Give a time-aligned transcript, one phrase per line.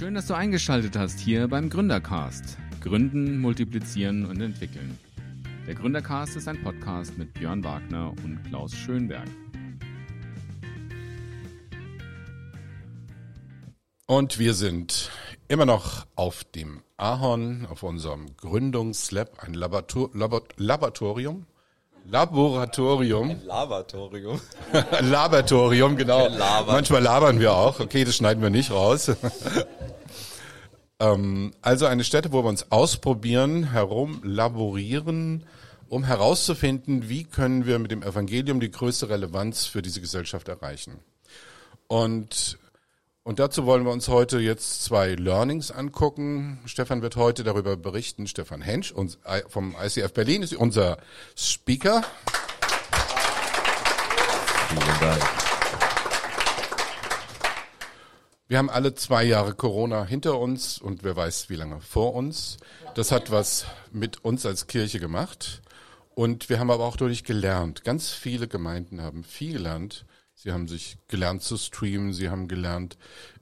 [0.00, 2.56] Schön, dass du eingeschaltet hast hier beim Gründercast.
[2.80, 4.98] Gründen, multiplizieren und entwickeln.
[5.66, 9.28] Der Gründercast ist ein Podcast mit Björn Wagner und Klaus Schönberg.
[14.06, 15.10] Und wir sind
[15.48, 20.08] immer noch auf dem Ahorn, auf unserem Gründungslab, ein Laborator
[20.56, 21.44] Laboratorium.
[22.10, 23.30] Laboratorium.
[23.30, 24.40] Ein Lavatorium.
[25.00, 26.28] Laboratorium, genau.
[26.66, 27.78] Manchmal labern wir auch.
[27.78, 29.12] Okay, das schneiden wir nicht raus.
[31.00, 35.44] ähm, also eine Stätte, wo wir uns ausprobieren, herumlaborieren,
[35.88, 40.98] um herauszufinden, wie können wir mit dem Evangelium die größte Relevanz für diese Gesellschaft erreichen.
[41.86, 42.58] Und
[43.22, 46.58] und dazu wollen wir uns heute jetzt zwei Learnings angucken.
[46.64, 48.26] Stefan wird heute darüber berichten.
[48.26, 48.94] Stefan Hensch
[49.48, 50.96] vom ICF Berlin ist unser
[51.36, 52.02] Speaker.
[54.68, 55.22] Vielen Dank.
[58.48, 62.56] Wir haben alle zwei Jahre Corona hinter uns und wer weiß, wie lange vor uns.
[62.94, 65.62] Das hat was mit uns als Kirche gemacht.
[66.14, 67.84] Und wir haben aber auch dadurch gelernt.
[67.84, 70.06] Ganz viele Gemeinden haben viel gelernt
[70.42, 72.96] Sie haben sich gelernt zu streamen, sie haben gelernt,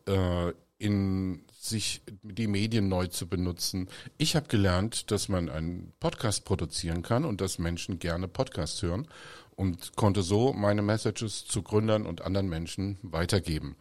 [0.08, 3.88] äh, in sich die Medien neu zu benutzen.
[4.16, 9.06] Ich habe gelernt, dass man einen Podcast produzieren kann und dass Menschen gerne Podcasts hören
[9.54, 13.76] und konnte so meine Messages zu Gründern und anderen Menschen weitergeben.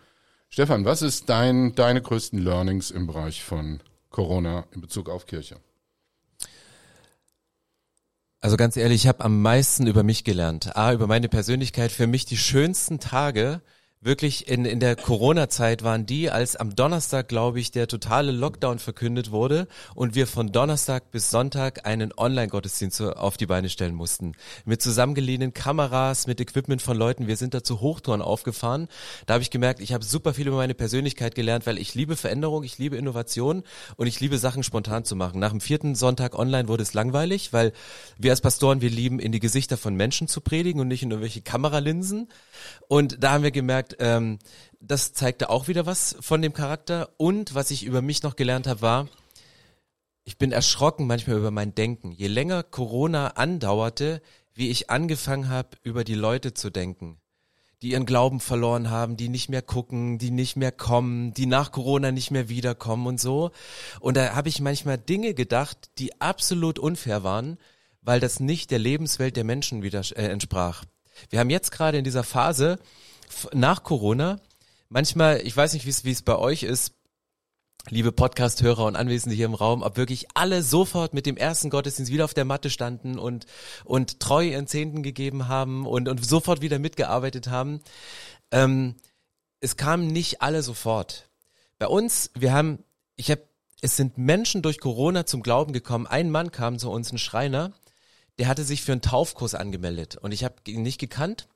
[0.49, 3.81] Stefan, was ist dein, deine größten Learnings im Bereich von
[4.11, 5.59] Corona in Bezug auf Kirche?
[8.39, 10.75] Also ganz ehrlich, ich habe am meisten über mich gelernt.
[10.75, 11.91] A, über meine Persönlichkeit.
[11.91, 13.61] Für mich die schönsten Tage
[13.99, 18.77] wirklich in, in der Corona-Zeit waren die, als am Donnerstag, glaube ich, der totale Lockdown
[18.77, 24.33] verkündet wurde und wir von Donnerstag bis Sonntag einen Online-Gottesdienst auf die Beine stellen mussten.
[24.65, 27.27] Mit zusammengeliehenen Kameras, mit Equipment von Leuten.
[27.27, 28.87] Wir sind da zu Hochtouren aufgefahren.
[29.25, 32.15] Da habe ich gemerkt, ich habe super viel über meine Persönlichkeit gelernt, weil ich liebe
[32.15, 33.63] Veränderung, ich liebe Innovation
[33.95, 35.39] und ich liebe Sachen spontan zu machen.
[35.39, 37.73] Nach dem vierten Sonntag online wurde es langweilig, weil
[38.17, 41.09] wir als Pastoren, wir lieben, in die Gesichter von Menschen zu predigen und nicht in
[41.09, 42.29] irgendwelche Kameralinsen.
[42.87, 44.39] Und da haben wir gemerkt, gesagt, ähm,
[44.79, 47.09] das zeigte auch wieder was von dem Charakter.
[47.17, 49.07] Und was ich über mich noch gelernt habe, war,
[50.23, 52.11] ich bin erschrocken manchmal über mein Denken.
[52.11, 54.21] Je länger Corona andauerte,
[54.53, 57.17] wie ich angefangen habe, über die Leute zu denken,
[57.81, 61.71] die ihren Glauben verloren haben, die nicht mehr gucken, die nicht mehr kommen, die nach
[61.71, 63.51] Corona nicht mehr wiederkommen und so.
[63.99, 67.57] Und da habe ich manchmal Dinge gedacht, die absolut unfair waren,
[68.01, 70.83] weil das nicht der Lebenswelt der Menschen wieder äh, entsprach.
[71.29, 72.79] Wir haben jetzt gerade in dieser Phase,
[73.53, 74.39] nach Corona,
[74.89, 76.93] manchmal, ich weiß nicht, wie es bei euch ist,
[77.89, 82.11] liebe Podcast-Hörer und Anwesende hier im Raum, ob wirklich alle sofort mit dem ersten Gottesdienst
[82.11, 83.45] wieder auf der Matte standen und,
[83.85, 87.81] und treu ihren Zehnten gegeben haben und, und sofort wieder mitgearbeitet haben.
[88.51, 88.95] Ähm,
[89.59, 91.29] es kamen nicht alle sofort.
[91.79, 92.83] Bei uns, wir haben,
[93.15, 93.43] ich habe,
[93.81, 96.07] es sind Menschen durch Corona zum Glauben gekommen.
[96.07, 97.73] Ein Mann kam zu uns, ein Schreiner,
[98.39, 101.47] der hatte sich für einen Taufkurs angemeldet und ich habe ihn nicht gekannt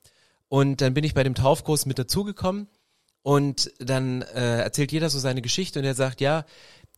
[0.52, 2.68] und dann bin ich bei dem Taufkurs mit dazugekommen
[3.22, 6.44] und dann äh, erzählt jeder so seine Geschichte und er sagt, ja,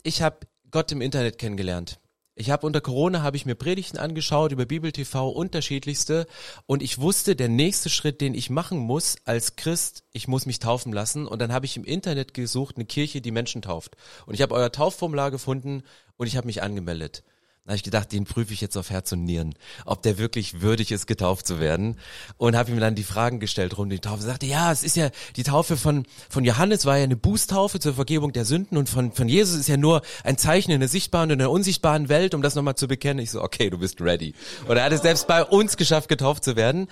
[0.02, 0.38] ich habe
[0.72, 2.00] Gott im Internet kennengelernt.
[2.34, 6.26] Ich habe unter Corona habe ich mir Predigten angeschaut über Bibel TV unterschiedlichste
[6.66, 10.58] und ich wusste, der nächste Schritt, den ich machen muss als Christ, ich muss mich
[10.58, 14.34] taufen lassen und dann habe ich im Internet gesucht eine Kirche, die Menschen tauft und
[14.34, 15.84] ich habe euer Taufformular gefunden
[16.16, 17.22] und ich habe mich angemeldet.
[17.66, 19.54] Da habe ich gedacht, den prüfe ich jetzt auf Herz und Nieren,
[19.86, 21.96] ob der wirklich würdig ist, getauft zu werden.
[22.36, 24.22] Und habe ihm dann die Fragen gestellt rund um die Taufe.
[24.22, 27.80] Er sagte, ja, es ist ja, die Taufe von, von Johannes war ja eine Bußtaufe
[27.80, 30.90] zur Vergebung der Sünden und von, von Jesus ist ja nur ein Zeichen in der
[30.90, 33.24] sichtbaren und in der unsichtbaren Welt, um das nochmal zu bekennen.
[33.24, 34.34] Ich so, okay, du bist ready.
[34.68, 36.88] Und er hat es selbst bei uns geschafft, getauft zu werden.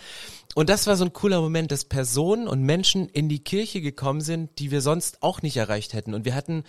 [0.54, 4.22] Und das war so ein cooler Moment, dass Personen und Menschen in die Kirche gekommen
[4.22, 6.14] sind, die wir sonst auch nicht erreicht hätten.
[6.14, 6.64] Und wir hatten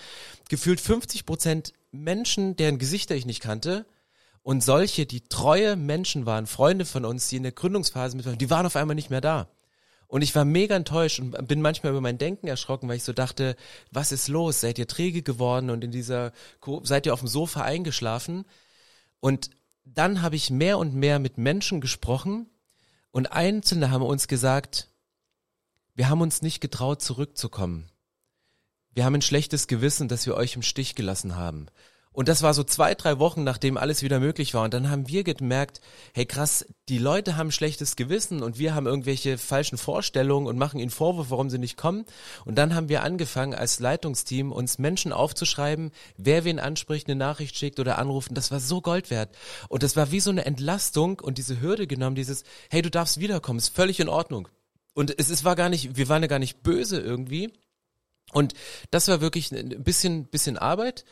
[0.49, 3.85] gefühlt 50 Prozent Menschen, deren Gesichter ich nicht kannte,
[4.43, 8.37] und solche, die treue Menschen waren, Freunde von uns, die in der Gründungsphase mit waren,
[8.37, 9.47] die waren auf einmal nicht mehr da.
[10.07, 13.13] Und ich war mega enttäuscht und bin manchmal über mein Denken erschrocken, weil ich so
[13.13, 13.55] dachte,
[13.89, 14.61] was ist los?
[14.61, 16.33] Seid ihr träge geworden und in dieser,
[16.83, 18.45] seid ihr auf dem Sofa eingeschlafen?
[19.19, 19.49] Und
[19.85, 22.47] dann habe ich mehr und mehr mit Menschen gesprochen
[23.11, 24.89] und Einzelne haben uns gesagt,
[25.95, 27.89] wir haben uns nicht getraut, zurückzukommen.
[28.91, 31.67] Wir haben ein schlechtes Gewissen, dass wir euch im Stich gelassen haben.
[32.13, 34.63] Und das war so zwei, drei Wochen, nachdem alles wieder möglich war.
[34.63, 35.81] Und dann haben wir gemerkt,
[36.13, 40.79] hey krass, die Leute haben schlechtes Gewissen und wir haben irgendwelche falschen Vorstellungen und machen
[40.79, 42.05] ihnen Vorwürfe, warum sie nicht kommen.
[42.45, 47.57] Und dann haben wir angefangen, als Leitungsteam uns Menschen aufzuschreiben, wer wen anspricht, eine Nachricht
[47.57, 48.35] schickt oder anrufen.
[48.35, 49.35] Das war so Gold wert.
[49.67, 53.19] Und das war wie so eine Entlastung und diese Hürde genommen, dieses, hey, du darfst
[53.19, 54.47] wiederkommen, ist völlig in Ordnung.
[54.93, 57.51] Und es, es war gar nicht, wir waren ja gar nicht böse irgendwie
[58.31, 58.53] Und
[58.91, 61.05] das war wirklich ein bisschen, bisschen Arbeit,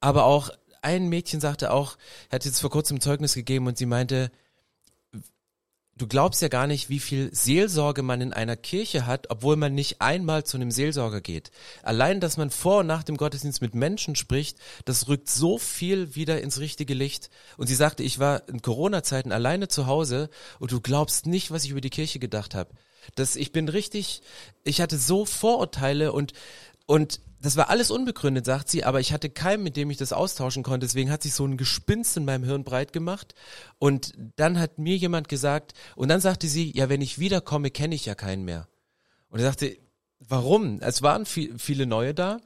[0.00, 0.50] aber auch
[0.82, 1.96] ein Mädchen sagte auch,
[2.30, 4.30] er hat jetzt vor kurzem Zeugnis gegeben und sie meinte,
[5.96, 9.74] du glaubst ja gar nicht, wie viel Seelsorge man in einer Kirche hat, obwohl man
[9.74, 11.50] nicht einmal zu einem Seelsorger geht.
[11.82, 16.14] Allein, dass man vor und nach dem Gottesdienst mit Menschen spricht, das rückt so viel
[16.14, 17.30] wieder ins richtige Licht.
[17.56, 20.28] Und sie sagte, ich war in Corona-Zeiten alleine zu Hause
[20.58, 22.70] und du glaubst nicht, was ich über die Kirche gedacht habe.
[23.14, 24.22] Das, ich bin richtig,
[24.64, 26.32] ich hatte so Vorurteile und
[26.86, 30.12] und das war alles unbegründet, sagt sie, aber ich hatte keinen, mit dem ich das
[30.12, 30.86] austauschen konnte.
[30.86, 33.34] Deswegen hat sich so ein Gespinst in meinem Hirn breit gemacht.
[33.78, 37.94] Und dann hat mir jemand gesagt, und dann sagte sie, ja, wenn ich wiederkomme, kenne
[37.94, 38.68] ich ja keinen mehr.
[39.28, 39.76] Und er sagte,
[40.18, 40.80] warum?
[40.80, 42.40] Es waren viel, viele neue da.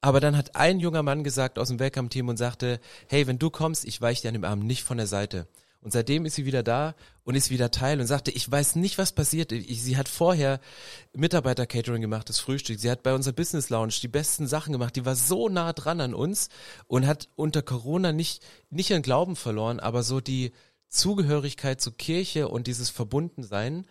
[0.00, 3.50] Aber dann hat ein junger Mann gesagt aus dem Welcome-Team und sagte, hey, wenn du
[3.50, 5.46] kommst, ich weiche dir an dem Arm nicht von der Seite.
[5.82, 6.94] Und seitdem ist sie wieder da
[7.24, 9.50] und ist wieder Teil und sagte, ich weiß nicht, was passiert.
[9.50, 10.60] Ich, sie hat vorher
[11.14, 12.78] Mitarbeiter-Catering gemacht, das Frühstück.
[12.78, 14.94] Sie hat bei unserer Business Lounge die besten Sachen gemacht.
[14.96, 16.50] Die war so nah dran an uns
[16.86, 20.52] und hat unter Corona nicht, nicht ihren Glauben verloren, aber so die
[20.88, 23.86] Zugehörigkeit zur Kirche und dieses Verbundensein.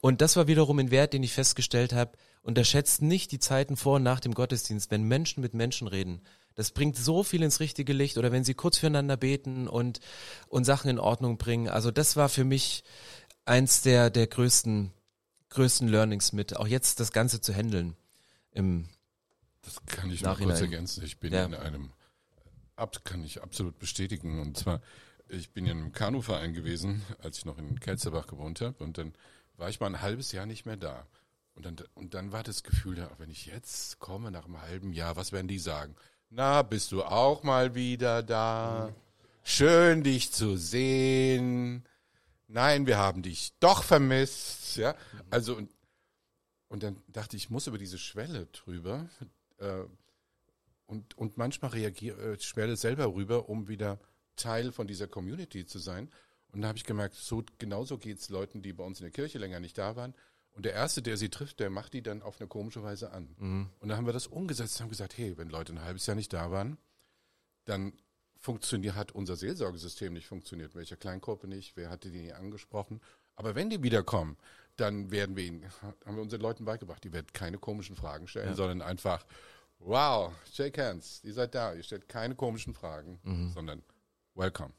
[0.00, 2.18] Und das war wiederum ein Wert, den ich festgestellt habe.
[2.42, 6.22] Unterschätzt nicht die Zeiten vor und nach dem Gottesdienst, wenn Menschen mit Menschen reden.
[6.54, 10.00] Das bringt so viel ins richtige Licht oder wenn sie kurz füreinander beten und,
[10.48, 11.68] und Sachen in Ordnung bringen.
[11.68, 12.84] Also das war für mich
[13.44, 14.92] eins der, der größten,
[15.50, 17.96] größten Learnings mit, auch jetzt das Ganze zu handeln
[18.52, 18.88] im
[19.62, 21.04] Das kann ich noch kurz ergänzen.
[21.04, 21.44] Ich bin ja.
[21.44, 21.90] in einem,
[22.76, 24.40] ab, kann ich absolut bestätigen.
[24.40, 24.80] Und zwar,
[25.28, 28.82] ich bin in einem Kanuverein gewesen, als ich noch in Kelzerbach gewohnt habe.
[28.84, 29.14] Und dann
[29.56, 31.06] war ich mal ein halbes Jahr nicht mehr da.
[31.54, 34.92] Und dann, und dann war das Gefühl da, wenn ich jetzt komme nach einem halben
[34.92, 35.94] Jahr, was werden die sagen?
[36.34, 38.94] Na, bist du auch mal wieder da?
[39.42, 41.84] Schön, dich zu sehen.
[42.48, 44.78] Nein, wir haben dich doch vermisst.
[44.78, 44.94] Ja,
[45.28, 45.70] also und,
[46.68, 49.10] und dann dachte ich, ich muss über diese Schwelle drüber
[49.58, 49.82] äh,
[50.86, 54.00] und und manchmal reagiere äh, Schwelle selber rüber, um wieder
[54.34, 56.10] Teil von dieser Community zu sein.
[56.52, 59.36] Und da habe ich gemerkt, so genauso geht's Leuten, die bei uns in der Kirche
[59.36, 60.14] länger nicht da waren.
[60.52, 63.34] Und der Erste, der sie trifft, der macht die dann auf eine komische Weise an.
[63.38, 63.70] Mhm.
[63.80, 66.14] Und dann haben wir das umgesetzt und haben gesagt, hey, wenn Leute ein halbes Jahr
[66.14, 66.76] nicht da waren,
[67.64, 67.94] dann
[68.36, 70.74] funktioniert, hat unser Seelsorgesystem nicht funktioniert.
[70.74, 73.00] Welche Kleingruppe nicht, wer hatte die nie angesprochen.
[73.36, 74.36] Aber wenn die wiederkommen,
[74.76, 75.64] dann werden wir ihnen,
[76.04, 78.54] haben wir unseren Leuten beigebracht, die werden keine komischen Fragen stellen, ja.
[78.54, 79.24] sondern einfach,
[79.78, 83.52] wow, shake hands, ihr seid da, ihr stellt keine komischen Fragen, mhm.
[83.52, 83.82] sondern
[84.34, 84.72] welcome.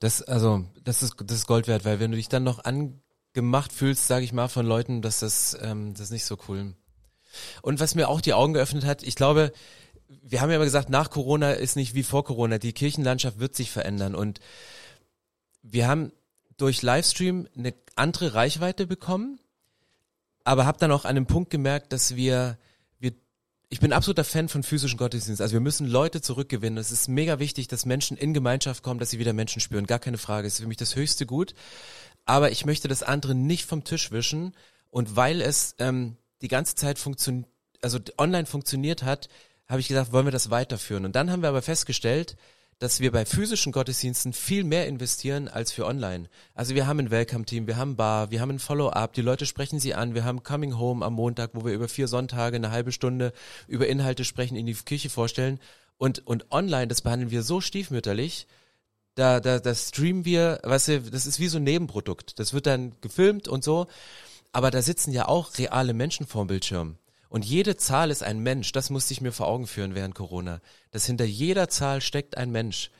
[0.00, 3.00] Das, also, das ist, das ist Gold wert, weil wenn du dich dann noch an,
[3.34, 6.74] gemacht fühlst, sage ich mal, von Leuten, dass das, ähm, das ist nicht so cool.
[7.62, 9.52] Und was mir auch die Augen geöffnet hat, ich glaube,
[10.22, 12.58] wir haben ja immer gesagt, nach Corona ist nicht wie vor Corona.
[12.58, 14.14] Die Kirchenlandschaft wird sich verändern.
[14.14, 14.40] Und
[15.62, 16.12] wir haben
[16.56, 19.40] durch Livestream eine andere Reichweite bekommen,
[20.44, 22.58] aber habe dann auch an einem Punkt gemerkt, dass wir,
[23.00, 23.12] wir,
[23.68, 25.42] ich bin absoluter Fan von physischen Gottesdiensten.
[25.42, 26.78] Also wir müssen Leute zurückgewinnen.
[26.78, 29.86] Es ist mega wichtig, dass Menschen in Gemeinschaft kommen, dass sie wieder Menschen spüren.
[29.86, 30.46] Gar keine Frage.
[30.46, 31.54] Es ist für mich das höchste Gut
[32.26, 34.54] aber ich möchte das andere nicht vom Tisch wischen.
[34.90, 37.48] Und weil es ähm, die ganze Zeit funktioniert,
[37.82, 39.28] also online funktioniert hat,
[39.66, 41.04] habe ich gesagt, wollen wir das weiterführen.
[41.04, 42.36] Und dann haben wir aber festgestellt,
[42.78, 46.28] dass wir bei physischen Gottesdiensten viel mehr investieren als für online.
[46.54, 49.78] Also wir haben ein Welcome-Team, wir haben Bar, wir haben ein Follow-up, die Leute sprechen
[49.78, 52.92] sie an, wir haben Coming Home am Montag, wo wir über vier Sonntage eine halbe
[52.92, 53.32] Stunde
[53.68, 55.60] über Inhalte sprechen, in die Kirche vorstellen.
[55.98, 58.46] Und, und online, das behandeln wir so stiefmütterlich,
[59.14, 62.38] da, da, da streamen wir, weißt du, das ist wie so ein Nebenprodukt.
[62.38, 63.86] Das wird dann gefilmt und so.
[64.52, 66.96] Aber da sitzen ja auch reale Menschen vorm Bildschirm.
[67.28, 68.70] Und jede Zahl ist ein Mensch.
[68.72, 70.60] Das musste ich mir vor Augen führen während Corona.
[70.92, 72.90] Dass hinter jeder Zahl steckt ein Mensch.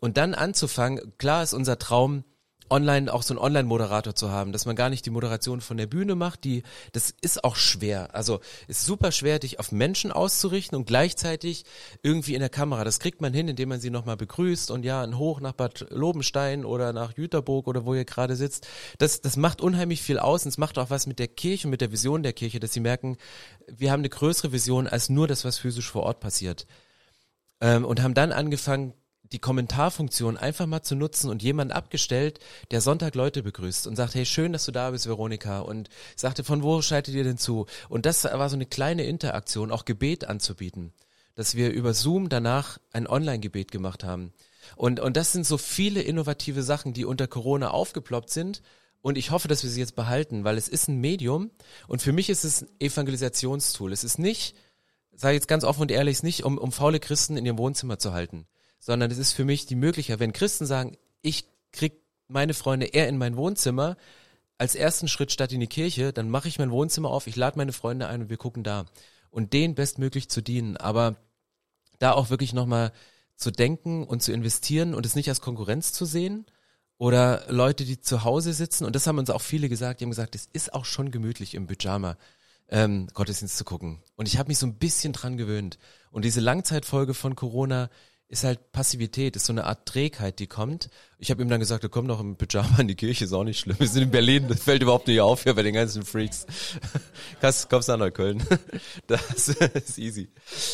[0.00, 2.24] Und dann anzufangen, klar ist unser Traum,
[2.72, 5.86] online auch so einen Online-Moderator zu haben, dass man gar nicht die Moderation von der
[5.86, 6.62] Bühne macht, die,
[6.92, 8.14] das ist auch schwer.
[8.14, 11.64] Also ist super schwer, dich auf Menschen auszurichten und gleichzeitig
[12.02, 12.82] irgendwie in der Kamera.
[12.82, 15.86] Das kriegt man hin, indem man sie nochmal begrüßt und ja, ein Hoch nach Bad
[15.90, 18.66] Lobenstein oder nach Jüterburg oder wo ihr gerade sitzt.
[18.98, 21.72] Das, das macht unheimlich viel aus und es macht auch was mit der Kirche und
[21.72, 23.18] mit der Vision der Kirche, dass sie merken,
[23.68, 26.66] wir haben eine größere Vision als nur das, was physisch vor Ort passiert.
[27.60, 28.94] Ähm, und haben dann angefangen,
[29.32, 32.38] die Kommentarfunktion einfach mal zu nutzen und jemand abgestellt,
[32.70, 35.60] der Sonntag Leute begrüßt und sagt, hey, schön, dass du da bist, Veronika.
[35.60, 37.66] Und sagte, von wo schaltet ihr denn zu?
[37.88, 40.92] Und das war so eine kleine Interaktion, auch Gebet anzubieten.
[41.34, 44.34] Dass wir über Zoom danach ein Online-Gebet gemacht haben.
[44.76, 48.62] Und, und das sind so viele innovative Sachen, die unter Corona aufgeploppt sind.
[49.00, 51.50] Und ich hoffe, dass wir sie jetzt behalten, weil es ist ein Medium.
[51.88, 53.92] Und für mich ist es ein Evangelisationstool.
[53.92, 54.54] Es ist nicht,
[55.10, 57.46] sage ich jetzt ganz offen und ehrlich, es ist nicht, um, um faule Christen in
[57.46, 58.46] ihrem Wohnzimmer zu halten
[58.82, 63.08] sondern es ist für mich die Möglichkeit, wenn Christen sagen, ich krieg meine Freunde eher
[63.08, 63.96] in mein Wohnzimmer,
[64.58, 67.56] als ersten Schritt statt in die Kirche, dann mache ich mein Wohnzimmer auf, ich lade
[67.56, 68.86] meine Freunde ein und wir gucken da.
[69.30, 70.76] und denen bestmöglich zu dienen.
[70.76, 71.16] Aber
[72.00, 72.92] da auch wirklich nochmal
[73.36, 76.44] zu denken und zu investieren und es nicht als Konkurrenz zu sehen.
[76.98, 80.10] Oder Leute, die zu Hause sitzen, und das haben uns auch viele gesagt, die haben
[80.10, 82.16] gesagt, es ist auch schon gemütlich im Pyjama
[82.68, 84.02] ähm, Gottesdienst zu gucken.
[84.16, 85.78] Und ich habe mich so ein bisschen dran gewöhnt.
[86.10, 87.90] Und diese Langzeitfolge von Corona
[88.32, 90.88] ist halt Passivität, ist so eine Art Trägheit, die kommt.
[91.18, 93.60] Ich habe ihm dann gesagt, komm doch im Pyjama in die Kirche, ist auch nicht
[93.60, 93.78] schlimm.
[93.78, 96.46] Wir sind in Berlin, das fällt überhaupt nicht auf hier bei den ganzen Freaks.
[97.42, 98.42] Kommst, kommst nach Neukölln.
[99.06, 100.30] Das ist easy.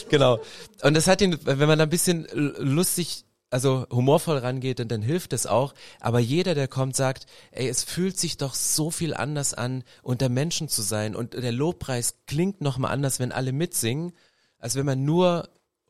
[0.08, 0.38] Genau.
[0.82, 5.02] Und das hat ihn, wenn man da ein bisschen lustig also humorvoll rangeht, dann, dann
[5.02, 5.74] hilft es auch.
[5.98, 10.28] Aber jeder, der kommt, sagt, ey, es fühlt sich doch so viel anders an, unter
[10.28, 11.16] Menschen zu sein.
[11.16, 14.12] Und der Lobpreis klingt nochmal anders, wenn alle mitsingen,
[14.58, 15.48] als wenn man nur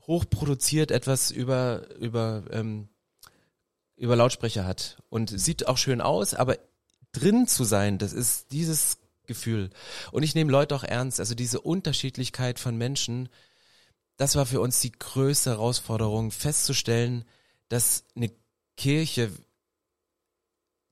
[0.09, 2.89] hochproduziert etwas über, über, ähm,
[3.97, 5.01] über Lautsprecher hat.
[5.11, 6.59] Und sieht auch schön aus, aber
[7.13, 9.71] drin zu sein, das ist dieses Gefühl.
[10.11, 13.29] Und ich nehme Leute auch ernst, also diese Unterschiedlichkeit von Menschen,
[14.17, 17.25] das war für uns die größte Herausforderung, festzustellen,
[17.69, 18.33] dass eine
[18.77, 19.31] Kirche,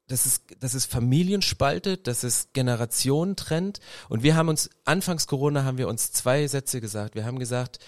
[0.06, 3.80] dass es, dass es Familien spaltet, dass es Generationen trennt.
[4.08, 7.14] Und wir haben uns, anfangs Corona haben wir uns zwei Sätze gesagt.
[7.14, 7.80] Wir haben gesagt,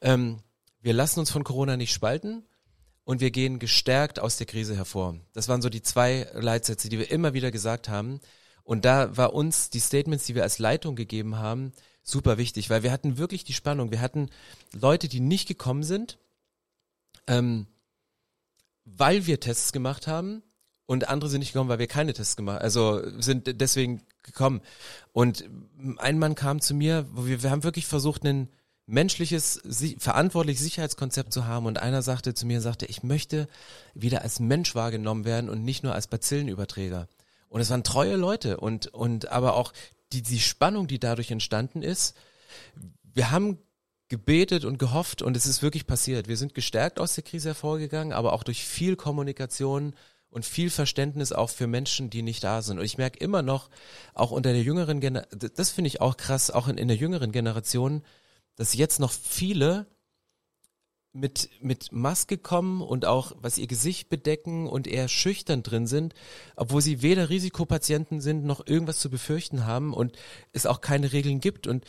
[0.00, 0.42] ähm,
[0.80, 2.44] wir lassen uns von Corona nicht spalten
[3.04, 5.16] und wir gehen gestärkt aus der Krise hervor.
[5.32, 8.20] Das waren so die zwei Leitsätze, die wir immer wieder gesagt haben.
[8.62, 11.72] Und da war uns die Statements, die wir als Leitung gegeben haben,
[12.02, 13.90] super wichtig, weil wir hatten wirklich die Spannung.
[13.90, 14.30] Wir hatten
[14.72, 16.18] Leute, die nicht gekommen sind,
[17.26, 17.66] ähm,
[18.84, 20.42] weil wir Tests gemacht haben
[20.86, 24.60] und andere sind nicht gekommen, weil wir keine Tests gemacht, also sind deswegen gekommen.
[25.12, 25.48] Und
[25.98, 28.48] ein Mann kam zu mir, wo wir, wir haben wirklich versucht, ein
[28.90, 29.60] menschliches,
[29.98, 33.48] verantwortliches Sicherheitskonzept zu haben und einer sagte zu mir, sagte, ich möchte
[33.94, 37.08] wieder als Mensch wahrgenommen werden und nicht nur als Bazillenüberträger.
[37.48, 39.72] Und es waren treue Leute und, und aber auch
[40.12, 42.16] die, die Spannung, die dadurch entstanden ist,
[43.14, 43.58] wir haben
[44.08, 46.26] gebetet und gehofft und es ist wirklich passiert.
[46.26, 49.94] Wir sind gestärkt aus der Krise hervorgegangen, aber auch durch viel Kommunikation
[50.30, 52.78] und viel Verständnis auch für Menschen, die nicht da sind.
[52.78, 53.70] Und ich merke immer noch,
[54.14, 57.30] auch unter der jüngeren Generation, das finde ich auch krass, auch in, in der jüngeren
[57.30, 58.02] Generation,
[58.60, 59.86] dass jetzt noch viele
[61.12, 66.12] mit, mit Maske kommen und auch was ihr Gesicht bedecken und eher schüchtern drin sind,
[66.56, 70.18] obwohl sie weder Risikopatienten sind noch irgendwas zu befürchten haben und
[70.52, 71.66] es auch keine Regeln gibt.
[71.66, 71.86] Und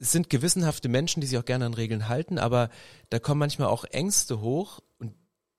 [0.00, 2.68] es sind gewissenhafte Menschen, die sich auch gerne an Regeln halten, aber
[3.08, 5.14] da kommen manchmal auch Ängste hoch und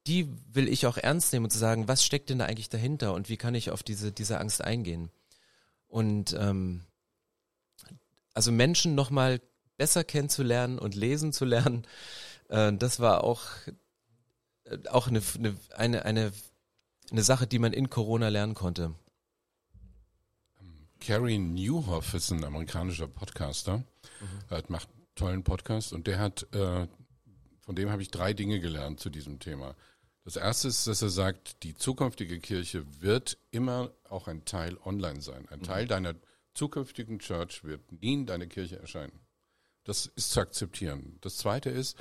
[0.08, 3.14] die will ich auch ernst nehmen und zu sagen, was steckt denn da eigentlich dahinter
[3.14, 5.10] und wie kann ich auf diese, diese Angst eingehen?
[5.88, 6.84] Und ähm,
[8.34, 9.40] also Menschen nochmal
[9.78, 11.86] besser kennenzulernen und lesen zu lernen,
[12.50, 13.46] äh, das war auch,
[14.66, 15.22] äh, auch eine,
[15.76, 16.34] eine, eine,
[17.12, 18.94] eine Sache, die man in Corona lernen konnte.
[21.00, 24.64] Carrie Newhoff ist ein amerikanischer Podcaster, mhm.
[24.68, 26.88] macht einen tollen Podcast und der hat, äh,
[27.62, 29.76] von dem habe ich drei Dinge gelernt zu diesem Thema.
[30.24, 35.22] Das erste ist, dass er sagt, die zukünftige Kirche wird immer auch ein Teil online
[35.22, 35.48] sein.
[35.50, 35.64] Ein mhm.
[35.64, 36.16] Teil deiner
[36.54, 39.18] zukünftigen Church wird nie in deine Kirche erscheinen.
[39.88, 41.18] Das ist zu akzeptieren.
[41.22, 41.98] Das zweite ist,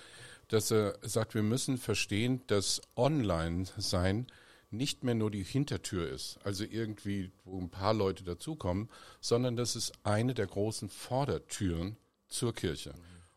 [0.48, 4.26] dass er sagt, wir müssen verstehen, dass online sein
[4.70, 8.90] nicht mehr nur die Hintertür ist, also irgendwie, wo ein paar Leute dazukommen,
[9.20, 12.92] sondern das ist eine der großen Vordertüren zur Kirche.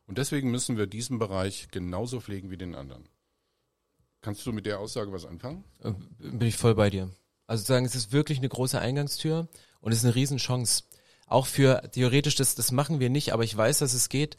[0.07, 3.07] Und deswegen müssen wir diesen Bereich genauso pflegen wie den anderen.
[4.21, 5.63] Kannst du mit der Aussage was anfangen?
[5.83, 7.11] Äh, bin ich voll bei dir.
[7.45, 9.47] Also sagen, es ist wirklich eine große Eingangstür
[9.79, 10.83] und es ist eine Riesenchance.
[11.29, 14.35] Auch für theoretisch, das, das machen wir nicht, aber ich weiß, dass es geht,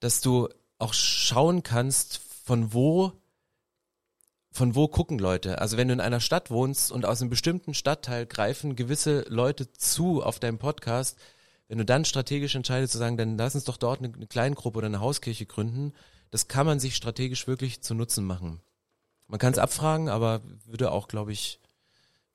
[0.00, 3.12] dass du auch schauen kannst, von wo
[4.54, 5.62] von wo gucken Leute?
[5.62, 9.72] Also wenn du in einer Stadt wohnst und aus einem bestimmten Stadtteil greifen gewisse Leute
[9.72, 11.18] zu auf deinem Podcast,
[11.68, 14.76] wenn du dann strategisch entscheidest zu sagen, dann lass uns doch dort eine, eine Kleingruppe
[14.76, 15.94] oder eine Hauskirche gründen,
[16.30, 18.60] das kann man sich strategisch wirklich zu Nutzen machen.
[19.26, 21.61] Man kann es abfragen, aber würde auch, glaube ich,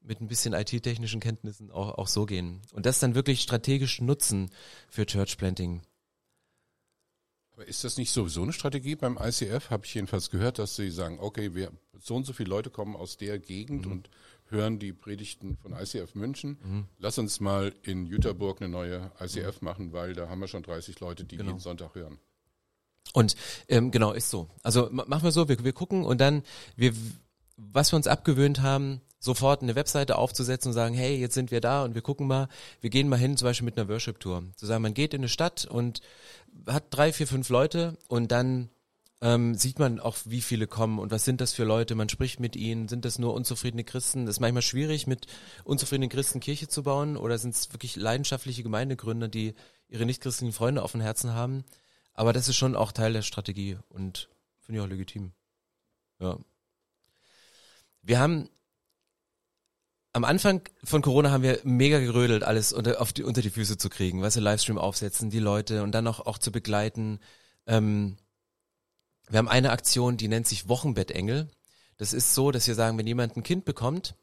[0.07, 2.61] mit ein bisschen IT-technischen Kenntnissen auch, auch so gehen.
[2.71, 4.49] Und das dann wirklich strategisch nutzen
[4.89, 5.81] für Church Planting.
[7.53, 9.71] Aber ist das nicht sowieso eine Strategie beim ICF?
[9.71, 12.95] Habe ich jedenfalls gehört, dass sie sagen, okay, wir so und so viele Leute kommen
[12.95, 13.91] aus der Gegend mhm.
[13.91, 14.09] und
[14.49, 16.57] hören die Predigten von ICF München.
[16.63, 16.85] Mhm.
[16.99, 19.65] Lass uns mal in Jüterburg eine neue ICF mhm.
[19.65, 21.49] machen, weil da haben wir schon 30 Leute, die genau.
[21.49, 22.19] jeden Sonntag hören.
[23.13, 23.35] Und
[23.67, 24.49] ähm, genau, ist so.
[24.63, 26.43] Also machen wir so, wir, wir gucken und dann,
[26.75, 26.93] wir,
[27.55, 31.61] was wir uns abgewöhnt haben, sofort eine Webseite aufzusetzen und sagen, hey, jetzt sind wir
[31.61, 32.47] da und wir gucken mal,
[32.81, 34.43] wir gehen mal hin, zum Beispiel mit einer Worship-Tour.
[34.55, 36.01] Zu sagen, man geht in eine Stadt und
[36.65, 38.69] hat drei, vier, fünf Leute und dann
[39.21, 41.95] ähm, sieht man auch, wie viele kommen und was sind das für Leute.
[41.95, 42.87] Man spricht mit ihnen.
[42.87, 44.25] Sind das nur unzufriedene Christen?
[44.25, 45.27] Das ist manchmal schwierig, mit
[45.63, 49.55] unzufriedenen Christen Kirche zu bauen oder sind es wirklich leidenschaftliche Gemeindegründer, die
[49.89, 51.63] ihre nichtchristlichen Freunde auf dem Herzen haben?
[52.13, 54.29] Aber das ist schon auch Teil der Strategie und
[54.59, 55.31] finde ich auch legitim.
[56.19, 56.37] Ja.
[58.01, 58.49] Wir haben
[60.17, 63.87] am Anfang von Corona haben wir mega gerödelt, alles unter, die, unter die Füße zu
[63.87, 67.19] kriegen, weißt du, Livestream aufsetzen, die Leute und dann auch, auch zu begleiten.
[67.67, 68.17] Ähm,
[69.29, 71.49] wir haben eine Aktion, die nennt sich Wochenbettengel.
[71.97, 74.15] Das ist so, dass wir sagen, wenn jemand ein Kind bekommt,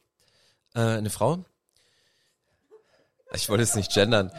[0.74, 1.44] äh, eine Frau,
[3.32, 4.32] ich wollte es nicht gendern,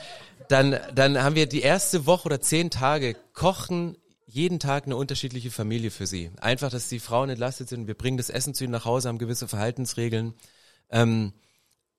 [0.50, 3.96] dann, dann haben wir die erste Woche oder zehn Tage kochen
[4.26, 6.32] jeden Tag eine unterschiedliche Familie für sie.
[6.42, 7.88] Einfach, dass die Frauen entlastet sind.
[7.88, 10.34] Wir bringen das Essen zu ihnen nach Hause, haben gewisse Verhaltensregeln.
[10.90, 11.32] Ähm,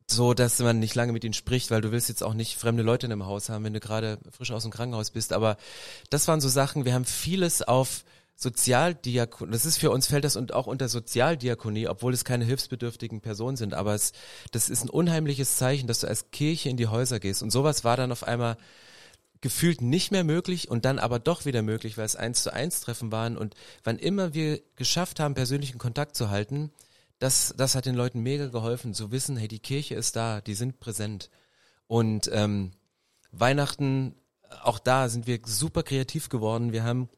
[0.09, 2.83] so, dass man nicht lange mit ihnen spricht, weil du willst jetzt auch nicht fremde
[2.83, 5.33] Leute in einem Haus haben, wenn du gerade frisch aus dem Krankenhaus bist.
[5.33, 5.57] Aber
[6.11, 8.05] das waren so Sachen, wir haben vieles auf
[8.37, 13.23] Sozialdiakonie, das ist für uns, fällt das und auch unter Sozialdiakonie, obwohl es keine hilfsbedürftigen
[13.23, 14.13] Personen sind, aber es,
[14.53, 17.43] das ist ein unheimliches Zeichen, dass du als Kirche in die Häuser gehst.
[17.43, 18.59] Und sowas war dann auf einmal
[19.41, 22.83] gefühlt nicht mehr möglich und dann aber doch wieder möglich, weil es eins zu eins
[22.83, 26.71] Treffen waren und wann immer wir geschafft haben, persönlichen Kontakt zu halten,
[27.19, 30.55] das, das hat den Leuten mega geholfen, zu wissen, hey, die Kirche ist da, die
[30.55, 31.31] sind präsent.
[31.87, 32.73] Und ähm,
[33.33, 34.15] Weihnachten,
[34.63, 36.73] auch da sind wir super kreativ geworden.
[36.73, 37.09] Wir haben,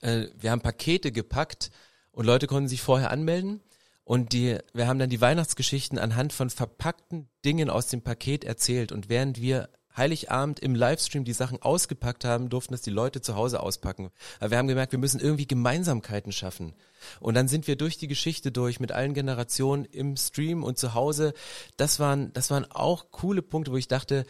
[0.00, 1.70] äh, wir haben Pakete gepackt
[2.12, 3.60] und Leute konnten sich vorher anmelden.
[4.04, 8.92] Und die, wir haben dann die Weihnachtsgeschichten anhand von verpackten Dingen aus dem Paket erzählt.
[8.92, 13.34] Und während wir Heiligabend im Livestream die Sachen ausgepackt haben, durften das die Leute zu
[13.34, 14.10] Hause auspacken.
[14.40, 16.74] Aber wir haben gemerkt, wir müssen irgendwie Gemeinsamkeiten schaffen.
[17.20, 20.94] Und dann sind wir durch die Geschichte durch mit allen Generationen im Stream und zu
[20.94, 21.32] Hause.
[21.76, 24.26] Das waren, das waren auch coole Punkte, wo ich dachte,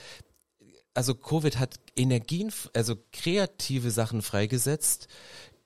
[0.94, 5.08] also Covid hat Energien, also kreative Sachen freigesetzt,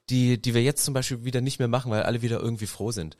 [0.09, 2.90] die, die wir jetzt zum Beispiel wieder nicht mehr machen, weil alle wieder irgendwie froh
[2.90, 3.16] sind.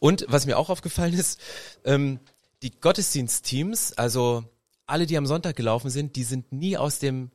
[0.00, 1.40] Und was mir auch aufgefallen ist,
[1.84, 2.18] ähm,
[2.62, 4.44] die Gottesdienstteams, also
[4.86, 7.30] alle, die am Sonntag gelaufen sind, die sind nie aus dem,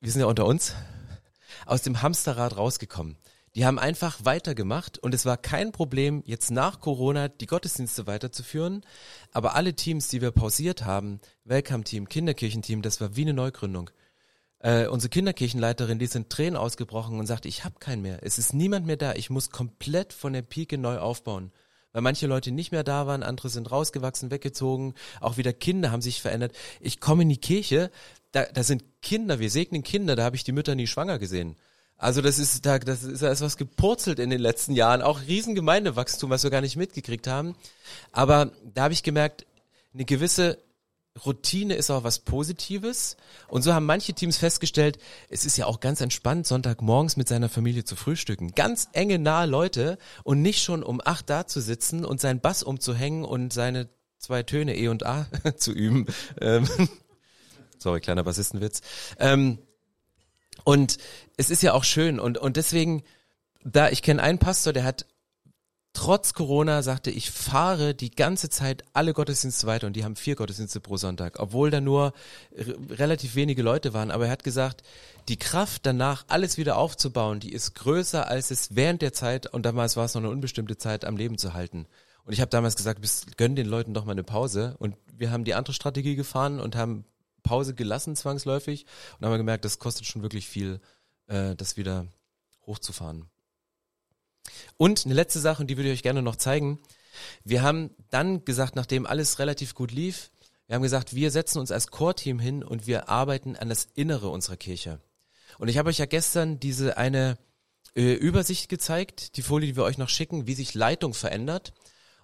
[0.00, 0.74] wir sind ja unter uns,
[1.66, 3.16] aus dem Hamsterrad rausgekommen.
[3.54, 8.82] Die haben einfach weitergemacht und es war kein Problem, jetzt nach Corona die Gottesdienste weiterzuführen.
[9.30, 13.90] Aber alle Teams, die wir pausiert haben, Welcome-Team, Kinderkirchenteam, das war wie eine Neugründung.
[14.60, 18.20] Äh, unsere Kinderkirchenleiterin, die sind Tränen ausgebrochen und sagte, ich habe keinen mehr.
[18.22, 19.12] Es ist niemand mehr da.
[19.14, 21.52] Ich muss komplett von der Pike neu aufbauen
[21.92, 26.02] weil manche Leute nicht mehr da waren, andere sind rausgewachsen, weggezogen, auch wieder Kinder haben
[26.02, 26.52] sich verändert.
[26.80, 27.90] Ich komme in die Kirche,
[28.32, 31.56] da, da sind Kinder, wir segnen Kinder, da habe ich die Mütter nie schwanger gesehen.
[31.96, 35.20] Also das ist da, das ist, da ist was gepurzelt in den letzten Jahren, auch
[35.20, 37.54] Riesengemeindewachstum, was wir gar nicht mitgekriegt haben.
[38.10, 39.46] Aber da habe ich gemerkt,
[39.94, 40.58] eine gewisse
[41.24, 43.16] Routine ist auch was Positives.
[43.48, 44.98] Und so haben manche Teams festgestellt,
[45.28, 48.52] es ist ja auch ganz entspannt, Sonntagmorgens mit seiner Familie zu frühstücken.
[48.54, 52.62] Ganz enge, nahe Leute und nicht schon um acht da zu sitzen und seinen Bass
[52.62, 56.06] umzuhängen und seine zwei Töne E und A zu üben.
[56.40, 56.68] Ähm,
[57.78, 58.80] sorry, kleiner Bassistenwitz.
[59.18, 59.58] Ähm,
[60.64, 60.98] und
[61.36, 63.02] es ist ja auch schön und, und deswegen,
[63.64, 65.06] da ich kenne einen Pastor, der hat
[65.92, 70.36] trotz Corona sagte, ich fahre die ganze Zeit alle Gottesdienste weiter und die haben vier
[70.36, 72.12] Gottesdienste pro Sonntag, obwohl da nur
[72.90, 74.10] relativ wenige Leute waren.
[74.10, 74.82] Aber er hat gesagt,
[75.28, 79.64] die Kraft danach alles wieder aufzubauen, die ist größer als es während der Zeit und
[79.64, 81.86] damals war es noch eine unbestimmte Zeit am Leben zu halten.
[82.24, 85.30] Und ich habe damals gesagt, bis, gönn den Leuten doch mal eine Pause und wir
[85.30, 87.04] haben die andere Strategie gefahren und haben
[87.42, 88.86] Pause gelassen zwangsläufig
[89.18, 90.80] und haben gemerkt, das kostet schon wirklich viel,
[91.26, 92.06] äh, das wieder
[92.66, 93.31] hochzufahren.
[94.76, 96.80] Und eine letzte Sache, und die würde ich euch gerne noch zeigen.
[97.44, 100.30] Wir haben dann gesagt, nachdem alles relativ gut lief,
[100.66, 104.28] wir haben gesagt, wir setzen uns als Core-Team hin und wir arbeiten an das Innere
[104.28, 105.00] unserer Kirche.
[105.58, 107.36] Und ich habe euch ja gestern diese eine
[107.94, 111.72] äh, Übersicht gezeigt, die Folie, die wir euch noch schicken, wie sich Leitung verändert.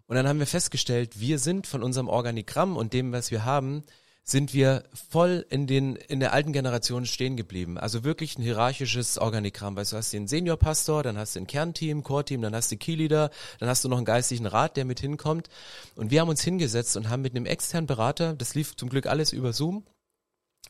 [0.07, 3.85] Und dann haben wir festgestellt, wir sind von unserem Organigramm und dem, was wir haben,
[4.31, 7.79] sind wir voll in den in der alten Generation stehen geblieben.
[7.79, 9.75] Also wirklich ein hierarchisches Organigramm.
[9.75, 13.31] Weißt du, hast den Seniorpastor, dann hast du ein Kernteam, Core-Team, dann hast du Keyleader,
[13.59, 15.49] dann hast du noch einen geistlichen Rat, der mit hinkommt.
[15.97, 19.07] Und wir haben uns hingesetzt und haben mit einem externen Berater, das lief zum Glück
[19.07, 19.87] alles über Zoom,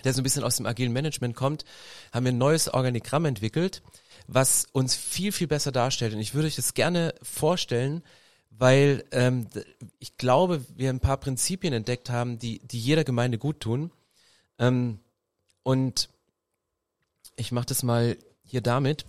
[0.04, 1.64] der so ein bisschen aus dem agilen Management kommt,
[2.12, 3.82] haben wir ein neues Organigramm entwickelt,
[4.28, 6.14] was uns viel, viel besser darstellt.
[6.14, 8.04] Und ich würde euch das gerne vorstellen,
[8.58, 9.46] weil ähm,
[10.00, 13.92] ich glaube, wir ein paar Prinzipien entdeckt haben, die, die jeder Gemeinde gut tun.
[14.58, 14.98] Ähm,
[15.62, 16.08] und
[17.36, 19.06] ich mache das mal hier damit.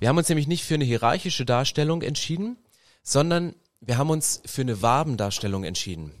[0.00, 2.58] Wir haben uns nämlich nicht für eine hierarchische Darstellung entschieden,
[3.02, 6.12] sondern wir haben uns für eine Wabendarstellung entschieden.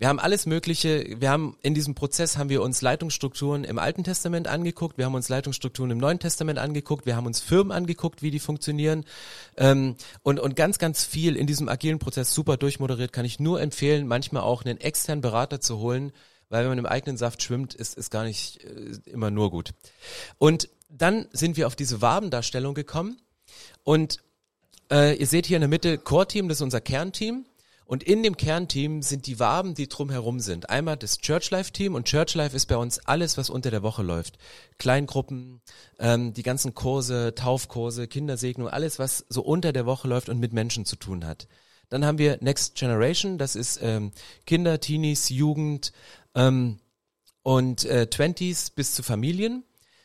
[0.00, 4.04] Wir haben alles Mögliche, wir haben in diesem Prozess haben wir uns Leitungsstrukturen im Alten
[4.04, 8.22] Testament angeguckt, wir haben uns Leitungsstrukturen im Neuen Testament angeguckt, wir haben uns Firmen angeguckt,
[8.22, 9.04] wie die funktionieren.
[9.56, 13.60] Ähm, und, und ganz, ganz viel in diesem agilen Prozess super durchmoderiert, kann ich nur
[13.60, 16.12] empfehlen, manchmal auch einen externen Berater zu holen,
[16.48, 19.74] weil wenn man im eigenen Saft schwimmt, ist ist gar nicht äh, immer nur gut.
[20.38, 23.18] Und dann sind wir auf diese Wabendarstellung gekommen.
[23.82, 24.22] Und
[24.92, 27.44] äh, ihr seht hier in der Mitte Core-Team, das ist unser Kernteam.
[27.88, 30.68] Und in dem Kernteam sind die Waben, die drumherum sind.
[30.68, 34.36] Einmal das Churchlife-Team und Churchlife ist bei uns alles, was unter der Woche läuft.
[34.76, 35.62] Kleingruppen,
[35.98, 40.52] ähm, die ganzen Kurse, Taufkurse, Kindersegnung, alles, was so unter der Woche läuft und mit
[40.52, 41.48] Menschen zu tun hat.
[41.88, 44.12] Dann haben wir Next Generation, das ist ähm,
[44.44, 45.92] Kinder, Teenies, Jugend
[46.34, 46.80] ähm,
[47.42, 49.64] und äh, Twenties bis zu Familien.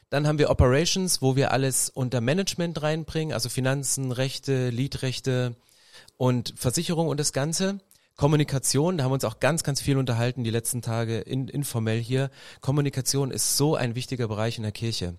[0.09, 5.57] Dann haben wir Operations, wo wir alles unter Management reinbringen, also Finanzen, Rechte, Leadrechte,
[6.23, 7.79] und Versicherung und das Ganze.
[8.15, 11.99] Kommunikation, da haben wir uns auch ganz, ganz viel unterhalten die letzten Tage in, informell
[11.99, 12.31] hier.
[12.61, 15.15] Kommunikation ist so ein wichtiger Bereich in der Kirche,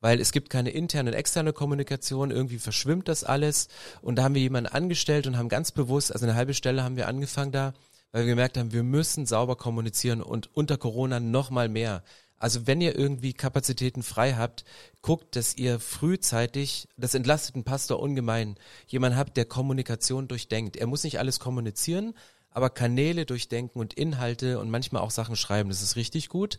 [0.00, 3.66] weil es gibt keine interne und externe Kommunikation, irgendwie verschwimmt das alles
[4.00, 6.96] und da haben wir jemanden angestellt und haben ganz bewusst, also eine halbe Stelle haben
[6.96, 7.74] wir angefangen da,
[8.12, 12.04] weil wir gemerkt haben, wir müssen sauber kommunizieren und unter Corona noch mal mehr.
[12.38, 14.64] Also wenn ihr irgendwie Kapazitäten frei habt,
[15.02, 20.76] guckt, dass ihr frühzeitig, das entlastet einen Pastor ungemein, jemand habt, der Kommunikation durchdenkt.
[20.76, 22.14] Er muss nicht alles kommunizieren,
[22.50, 26.58] aber Kanäle durchdenken und Inhalte und manchmal auch Sachen schreiben, das ist richtig gut.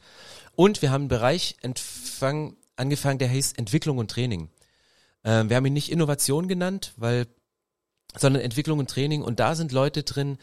[0.55, 4.49] Und wir haben einen Bereich entfang, angefangen, der heißt Entwicklung und Training.
[5.23, 7.27] Ähm, wir haben ihn nicht Innovation genannt, weil,
[8.17, 10.37] sondern Entwicklung und Training und da sind Leute drin,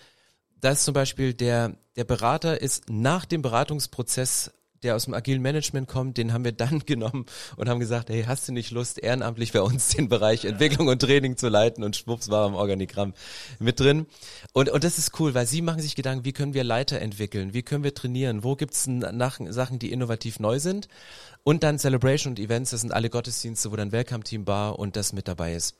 [0.60, 5.42] da ist zum Beispiel der, der Berater ist nach dem Beratungsprozess der aus dem agilen
[5.42, 8.98] Management kommt, den haben wir dann genommen und haben gesagt, hey, hast du nicht Lust,
[8.98, 13.14] ehrenamtlich bei uns den Bereich Entwicklung und Training zu leiten und schwupps war im Organigramm
[13.58, 14.06] mit drin.
[14.52, 17.54] Und, und das ist cool, weil sie machen sich Gedanken, wie können wir Leiter entwickeln,
[17.54, 20.88] wie können wir trainieren, wo gibt's nach Sachen, die innovativ neu sind.
[21.44, 25.12] Und dann Celebration und Events, das sind alle Gottesdienste, wo dann Welcome-Team Bar und das
[25.12, 25.76] mit dabei ist.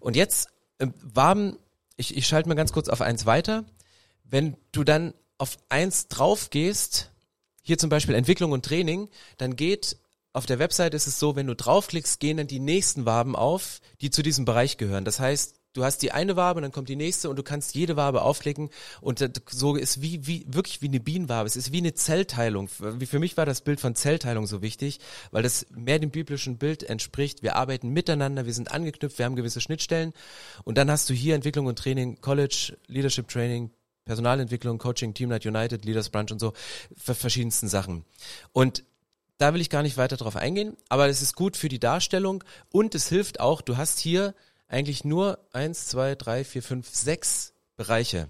[0.00, 1.58] Und jetzt, äh, Waben,
[1.96, 3.64] ich, ich schalte mal ganz kurz auf eins weiter.
[4.24, 7.12] Wenn du dann auf eins drauf gehst,
[7.66, 9.96] hier zum Beispiel Entwicklung und Training, dann geht
[10.32, 13.80] auf der Website ist es so, wenn du draufklickst, gehen dann die nächsten Waben auf,
[14.02, 15.06] die zu diesem Bereich gehören.
[15.06, 17.96] Das heißt, du hast die eine Wabe, dann kommt die nächste und du kannst jede
[17.96, 18.68] Wabe aufklicken
[19.00, 21.46] und so ist wie, wie, wirklich wie eine Bienenwabe.
[21.46, 22.68] Es ist wie eine Zellteilung.
[22.68, 25.00] Für mich war das Bild von Zellteilung so wichtig,
[25.30, 27.42] weil das mehr dem biblischen Bild entspricht.
[27.42, 30.12] Wir arbeiten miteinander, wir sind angeknüpft, wir haben gewisse Schnittstellen
[30.64, 33.70] und dann hast du hier Entwicklung und Training, College, Leadership Training,
[34.06, 36.54] Personalentwicklung, Coaching, Teamnight United, Leaders Brunch und so,
[36.96, 38.04] für verschiedensten Sachen.
[38.52, 38.84] Und
[39.36, 42.42] da will ich gar nicht weiter drauf eingehen, aber es ist gut für die Darstellung
[42.70, 44.34] und es hilft auch, du hast hier
[44.68, 48.28] eigentlich nur eins, zwei, drei, vier, fünf, sechs Bereiche.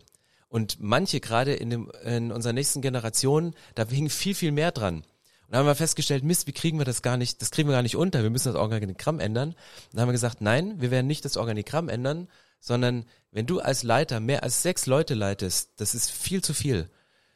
[0.48, 4.96] Und manche gerade in, dem, in unserer nächsten Generation, da hing viel, viel mehr dran.
[4.96, 7.74] Und da haben wir festgestellt, Mist, wie kriegen wir das gar nicht, das kriegen wir
[7.74, 9.50] gar nicht unter, wir müssen das Organigramm ändern.
[9.50, 9.56] Und
[9.92, 12.28] dann haben wir gesagt, nein, wir werden nicht das Organigramm ändern,
[12.60, 16.90] sondern wenn du als Leiter mehr als sechs Leute leitest, das ist viel zu viel,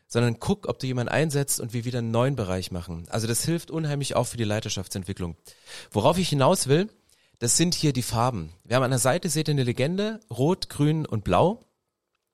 [0.06, 3.06] sondern guck, ob du jemanden einsetzt und wir wieder einen neuen Bereich machen.
[3.10, 5.36] Also das hilft unheimlich auch für die Leiterschaftsentwicklung.
[5.90, 6.88] Worauf ich hinaus will,
[7.38, 8.52] das sind hier die Farben.
[8.64, 11.64] Wir haben an der Seite, seht ihr eine Legende, rot, grün und blau.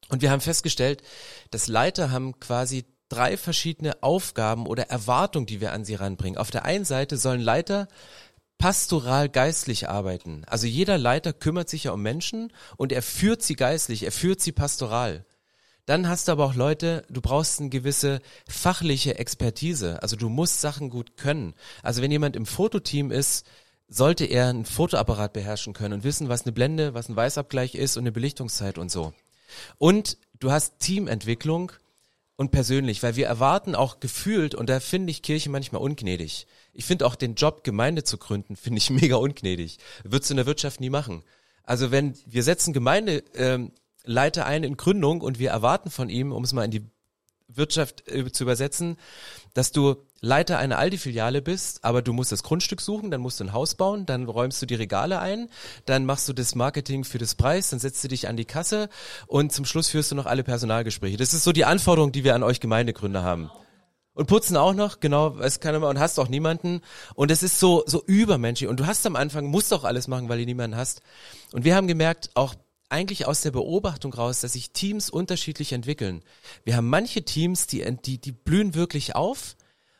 [0.09, 1.03] Und wir haben festgestellt,
[1.51, 6.39] dass Leiter haben quasi drei verschiedene Aufgaben oder Erwartungen, die wir an sie ranbringen.
[6.39, 7.89] Auf der einen Seite sollen Leiter
[8.59, 10.45] pastoral geistlich arbeiten.
[10.47, 14.41] Also jeder Leiter kümmert sich ja um Menschen und er führt sie geistlich, er führt
[14.41, 15.25] sie pastoral.
[15.85, 20.03] Dann hast du aber auch Leute, du brauchst eine gewisse fachliche Expertise.
[20.03, 21.55] Also du musst Sachen gut können.
[21.83, 23.47] Also wenn jemand im Fototeam ist,
[23.89, 27.97] sollte er ein Fotoapparat beherrschen können und wissen, was eine Blende, was ein Weißabgleich ist
[27.97, 29.13] und eine Belichtungszeit und so.
[29.79, 31.71] Und du hast Teamentwicklung
[32.35, 36.47] und persönlich, weil wir erwarten auch gefühlt, und da finde ich Kirche manchmal ungnädig.
[36.77, 39.79] Ich finde auch den Job, Gemeinde zu gründen, finde ich mega ungnädig.
[40.05, 41.23] Würdest du in der Wirtschaft nie machen.
[41.63, 46.53] Also wenn wir setzen Gemeindeleiter ein in Gründung und wir erwarten von ihm, um es
[46.53, 46.87] mal in die
[47.49, 48.97] Wirtschaft äh, zu übersetzen,
[49.55, 53.45] dass du Leiter einer Aldi-Filiale bist, aber du musst das Grundstück suchen, dann musst du
[53.45, 55.49] ein Haus bauen, dann räumst du die Regale ein,
[55.85, 58.89] dann machst du das Marketing für das Preis, dann setzt du dich an die Kasse
[59.27, 61.17] und zum Schluss führst du noch alle Personalgespräche.
[61.17, 63.51] Das ist so die Anforderung, die wir an euch Gemeindegründer haben.
[64.17, 66.81] Und putzen auch noch, genau, es kann immer und hast auch niemanden.
[67.15, 68.69] Und es ist so, so übermenschlich.
[68.69, 71.03] Und du hast am Anfang, musst auch alles machen, weil du niemanden hast.
[71.53, 72.55] Und wir haben gemerkt, auch
[72.89, 76.23] eigentlich aus der Beobachtung raus, dass sich Teams unterschiedlich entwickeln.
[76.65, 79.55] Wir haben manche Teams, die, die, die blühen wirklich auf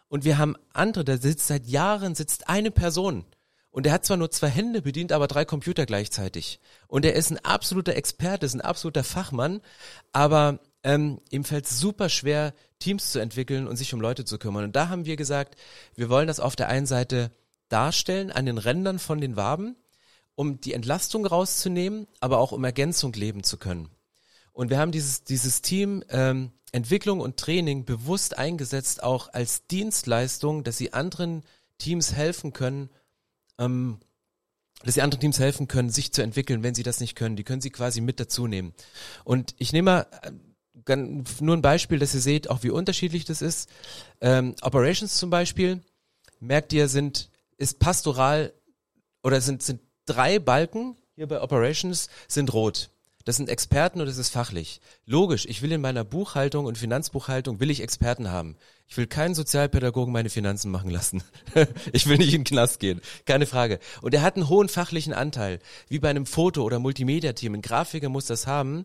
[0.09, 3.27] und wir haben andere, da sitzt seit Jahren sitzt eine Person
[3.71, 6.59] und der hat zwar nur zwei Hände bedient, aber drei Computer gleichzeitig.
[6.87, 9.61] Und er ist ein absoluter Experte, ist ein absoluter Fachmann,
[10.13, 14.63] aber ähm, ihm fällt super schwer, Teams zu entwickeln und sich um Leute zu kümmern.
[14.63, 15.57] Und da haben wir gesagt,
[15.97, 17.33] wir wollen das auf der einen Seite
[17.69, 19.75] darstellen an den Rändern von den Waben,
[20.37, 23.89] um die Entlastung rauszunehmen, aber auch um Ergänzung leben zu können.
[24.53, 30.63] Und wir haben dieses, dieses Team ähm, Entwicklung und Training bewusst eingesetzt, auch als Dienstleistung,
[30.63, 31.43] dass sie anderen
[31.79, 32.91] Teams helfen können,
[33.59, 33.99] ähm,
[34.85, 37.35] dass die anderen Teams helfen können, sich zu entwickeln, wenn sie das nicht können.
[37.35, 38.73] Die können sie quasi mit dazu nehmen.
[39.25, 40.07] Und ich nehme mal
[40.89, 43.69] nur ein Beispiel, dass ihr seht, auch wie unterschiedlich das ist.
[44.21, 45.81] Ähm, Operations zum Beispiel,
[46.41, 48.53] merkt ihr, sind, ist pastoral
[49.23, 52.91] oder sind, sind drei Balken hier bei Operations sind rot.
[53.25, 54.81] Das sind Experten und das ist fachlich.
[55.05, 58.57] Logisch, ich will in meiner Buchhaltung und Finanzbuchhaltung will ich Experten haben.
[58.87, 61.25] Ich will keinen Sozialpädagogen meine Finanzen machen lassen.
[61.93, 63.01] ich will nicht in den Knast gehen.
[63.25, 63.81] Keine Frage.
[64.01, 65.59] Und er hat einen hohen fachlichen Anteil.
[65.89, 67.55] Wie bei einem Foto- oder Multimedia-Team.
[67.55, 68.85] Ein Grafiker muss das haben.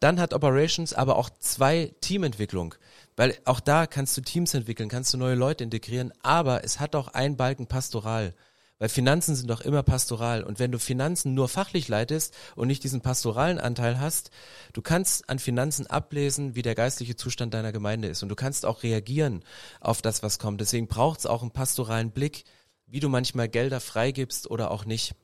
[0.00, 2.74] Dann hat Operations aber auch zwei Teamentwicklung.
[3.16, 6.96] Weil auch da kannst du Teams entwickeln, kannst du neue Leute integrieren, aber es hat
[6.96, 8.34] auch einen Balken pastoral.
[8.82, 10.42] Weil Finanzen sind doch immer pastoral.
[10.42, 14.32] Und wenn du Finanzen nur fachlich leitest und nicht diesen pastoralen Anteil hast,
[14.72, 18.24] du kannst an Finanzen ablesen, wie der geistliche Zustand deiner Gemeinde ist.
[18.24, 19.44] Und du kannst auch reagieren
[19.80, 20.60] auf das, was kommt.
[20.60, 22.42] Deswegen braucht es auch einen pastoralen Blick,
[22.86, 25.14] wie du manchmal Gelder freigibst oder auch nicht.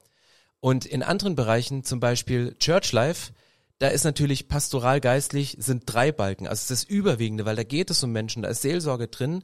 [0.60, 3.32] Und in anderen Bereichen, zum Beispiel Church Life,
[3.78, 6.48] da ist natürlich pastoral geistlich sind drei Balken.
[6.48, 9.42] Also das Überwiegende, weil da geht es um Menschen, da ist Seelsorge drin.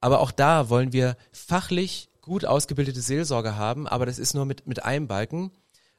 [0.00, 4.66] Aber auch da wollen wir fachlich gut ausgebildete Seelsorger haben, aber das ist nur mit,
[4.66, 5.50] mit einem Balken.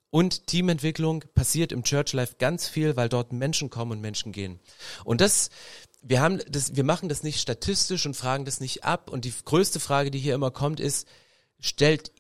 [0.10, 4.60] Und Teamentwicklung passiert im Church Life ganz viel, weil dort Menschen kommen und Menschen gehen.
[5.04, 5.50] Und das,
[6.02, 9.10] wir haben das, wir machen das nicht statistisch und fragen das nicht ab.
[9.10, 11.08] Und die größte Frage, die hier immer kommt, ist,
[11.60, 12.14] stellt,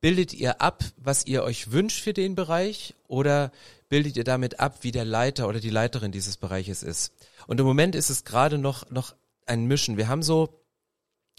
[0.00, 3.52] bildet ihr ab, was ihr euch wünscht für den Bereich oder
[3.92, 7.12] bildet ihr damit ab, wie der Leiter oder die Leiterin dieses Bereiches ist?
[7.46, 9.98] Und im Moment ist es gerade noch, noch ein Mischen.
[9.98, 10.64] Wir haben so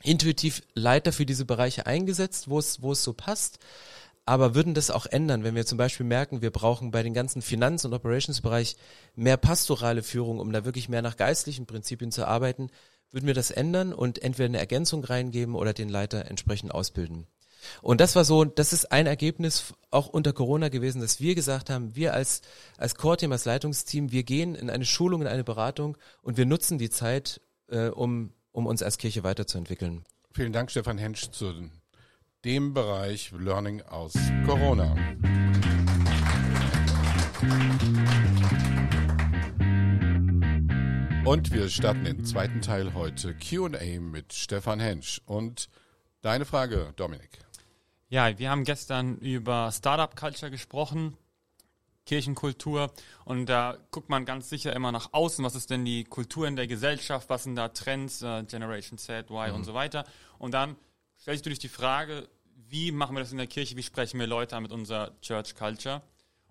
[0.03, 3.57] intuitiv Leiter für diese Bereiche eingesetzt, wo es, wo es so passt.
[4.25, 7.41] Aber würden das auch ändern, wenn wir zum Beispiel merken, wir brauchen bei den ganzen
[7.41, 8.75] Finanz- und Operationsbereich
[9.15, 12.69] mehr pastorale Führung, um da wirklich mehr nach geistlichen Prinzipien zu arbeiten,
[13.09, 17.25] würden wir das ändern und entweder eine Ergänzung reingeben oder den Leiter entsprechend ausbilden.
[17.81, 21.69] Und das war so, das ist ein Ergebnis auch unter Corona gewesen, dass wir gesagt
[21.69, 22.41] haben, wir als,
[22.77, 26.77] als Core-Team, als Leitungsteam, wir gehen in eine Schulung, in eine Beratung und wir nutzen
[26.77, 30.05] die Zeit, äh, um um uns als Kirche weiterzuentwickeln.
[30.31, 31.69] Vielen Dank, Stefan Hensch, zu
[32.45, 34.13] dem Bereich Learning aus
[34.45, 34.95] Corona.
[41.25, 45.21] Und wir starten den zweiten Teil heute QA mit Stefan Hensch.
[45.25, 45.69] Und
[46.21, 47.39] deine Frage, Dominik.
[48.13, 51.17] Ja, wir haben gestern über Startup Culture gesprochen
[52.05, 52.93] Kirchenkultur.
[53.25, 56.55] Und da guckt man ganz sicher immer nach außen, was ist denn die Kultur in
[56.55, 59.55] der Gesellschaft, was sind da Trends, äh, Generation Z, Y mhm.
[59.55, 60.05] und so weiter.
[60.37, 60.75] Und dann
[61.19, 64.27] stellst du dich die Frage, wie machen wir das in der Kirche, wie sprechen wir
[64.27, 66.03] Leute an mit unserer Church Culture?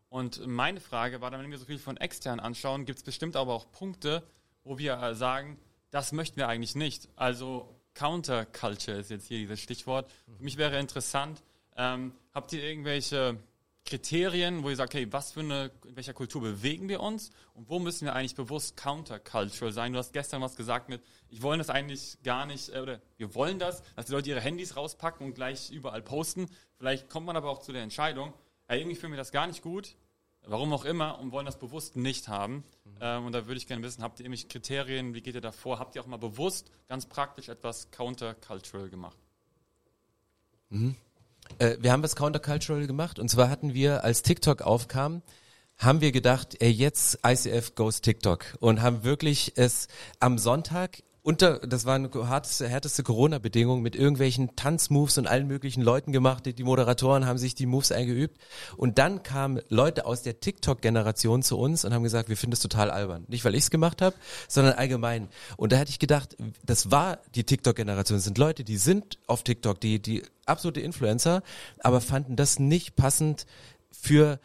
[0.08, 3.36] Und meine Frage war dann, wenn wir so viel von extern anschauen, gibt es bestimmt
[3.36, 4.24] aber auch Punkte,
[4.64, 5.60] wo wir äh, sagen,
[5.92, 7.08] das möchten wir eigentlich nicht.
[7.14, 10.10] Also Counterculture ist jetzt hier dieses Stichwort.
[10.38, 11.40] Für mich wäre interessant,
[11.76, 13.38] ähm, habt ihr irgendwelche
[13.84, 17.68] Kriterien, wo ihr sagt, hey, was für eine, in welcher Kultur bewegen wir uns und
[17.68, 19.92] wo müssen wir eigentlich bewusst countercultural sein?
[19.92, 23.34] Du hast gestern was gesagt mit, ich wollen das eigentlich gar nicht, äh, oder wir
[23.34, 26.48] wollen das, dass die Leute ihre Handys rauspacken und gleich überall posten.
[26.78, 28.32] Vielleicht kommt man aber auch zu der Entscheidung,
[28.66, 29.96] hey, irgendwie fühlen wir das gar nicht gut,
[30.46, 32.64] warum auch immer, und wollen das bewusst nicht haben.
[32.84, 32.98] Mhm.
[33.00, 35.80] Ähm, und da würde ich gerne wissen, habt ihr irgendwelche Kriterien, wie geht ihr davor?
[35.80, 39.18] Habt ihr auch mal bewusst, ganz praktisch etwas countercultural gemacht?
[40.70, 40.96] Mhm.
[41.58, 43.18] Äh, wir haben was Countercultural gemacht.
[43.18, 45.22] Und zwar hatten wir, als TikTok aufkam,
[45.78, 48.56] haben wir gedacht, ey, jetzt ICF goes TikTok.
[48.60, 49.88] Und haben wirklich es
[50.20, 56.10] am Sonntag unter, das waren härteste, härteste Corona-Bedingungen mit irgendwelchen Tanzmoves und allen möglichen Leuten
[56.10, 56.46] gemacht.
[56.46, 58.38] Die, die Moderatoren haben sich die Moves eingeübt.
[58.76, 62.60] Und dann kamen Leute aus der TikTok-Generation zu uns und haben gesagt, wir finden es
[62.60, 63.24] total albern.
[63.28, 64.16] Nicht, weil ich es gemacht habe,
[64.48, 65.28] sondern allgemein.
[65.56, 68.16] Und da hätte ich gedacht, das war die TikTok-Generation.
[68.16, 71.42] Das sind Leute, die sind auf TikTok, die, die absolute Influencer,
[71.78, 73.46] aber fanden das nicht passend
[73.92, 74.40] für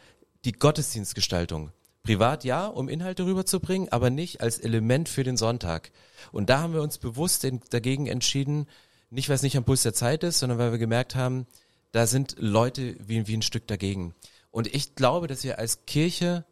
[0.46, 1.72] die Gottesdienstgestaltung.
[2.08, 5.92] Privat ja, um Inhalte rüberzubringen, aber nicht als Element für den Sonntag.
[6.32, 8.66] Und da haben wir uns bewusst dagegen entschieden,
[9.10, 11.48] nicht weil es nicht am Puls der Zeit ist, sondern weil wir gemerkt haben,
[11.92, 14.16] da sind Leute wie, wie ein Stück dagegen.
[14.52, 16.46] Und ich glaube, dass wir als Kirche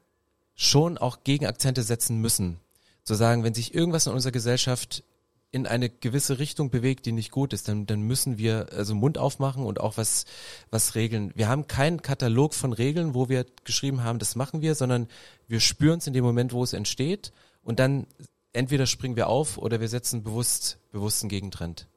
[0.55, 2.59] schon auch Gegenakzente setzen müssen.
[3.03, 5.05] Zu sagen, wenn sich irgendwas in unserer Gesellschaft
[5.55, 9.17] in eine gewisse Richtung bewegt, die nicht gut ist, dann, dann müssen wir also Mund
[9.17, 10.25] aufmachen und auch was,
[10.69, 11.31] was regeln.
[11.33, 15.07] Wir haben keinen Katalog von Regeln, wo wir geschrieben haben, das machen wir, sondern
[15.47, 17.31] wir spüren es in dem Moment, wo es entsteht
[17.63, 18.05] und dann
[18.51, 21.87] entweder springen wir auf oder wir setzen bewusst, bewussten Gegentrend.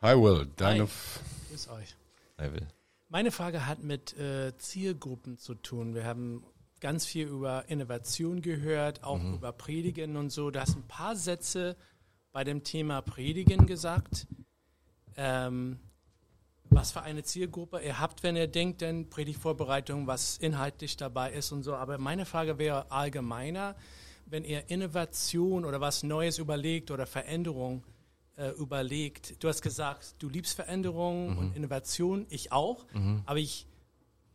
[0.00, 0.84] Hi Will, deine...
[0.84, 0.88] Hi.
[1.50, 1.96] Grüß euch.
[2.38, 2.66] Hi Will.
[3.10, 5.94] Meine Frage hat mit äh, Zielgruppen zu tun.
[5.94, 6.44] Wir haben
[6.80, 9.34] ganz viel über Innovation gehört, auch mhm.
[9.34, 10.50] über Predigen und so.
[10.50, 11.76] Da hast ein paar Sätze
[12.32, 14.26] bei dem Thema Predigen gesagt.
[15.16, 15.78] Ähm,
[16.70, 21.50] was für eine Zielgruppe ihr habt, wenn ihr denkt, denn Predigtvorbereitung, was inhaltlich dabei ist
[21.50, 21.74] und so.
[21.74, 23.74] Aber meine Frage wäre allgemeiner,
[24.26, 27.82] wenn ihr Innovation oder was Neues überlegt oder Veränderung
[28.36, 29.42] äh, überlegt.
[29.42, 31.38] Du hast gesagt, du liebst Veränderung mhm.
[31.38, 33.22] und Innovation, ich auch, mhm.
[33.26, 33.66] aber ich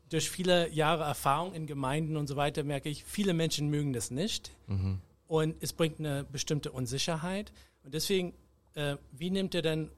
[0.09, 4.11] durch viele Jahre Erfahrung in Gemeinden und so weiter merke ich, viele Menschen mögen das
[4.11, 4.99] nicht mhm.
[5.27, 7.51] und es bringt eine bestimmte Unsicherheit.
[7.85, 8.33] Und deswegen,
[8.73, 9.91] äh, wie nimmt ihr denn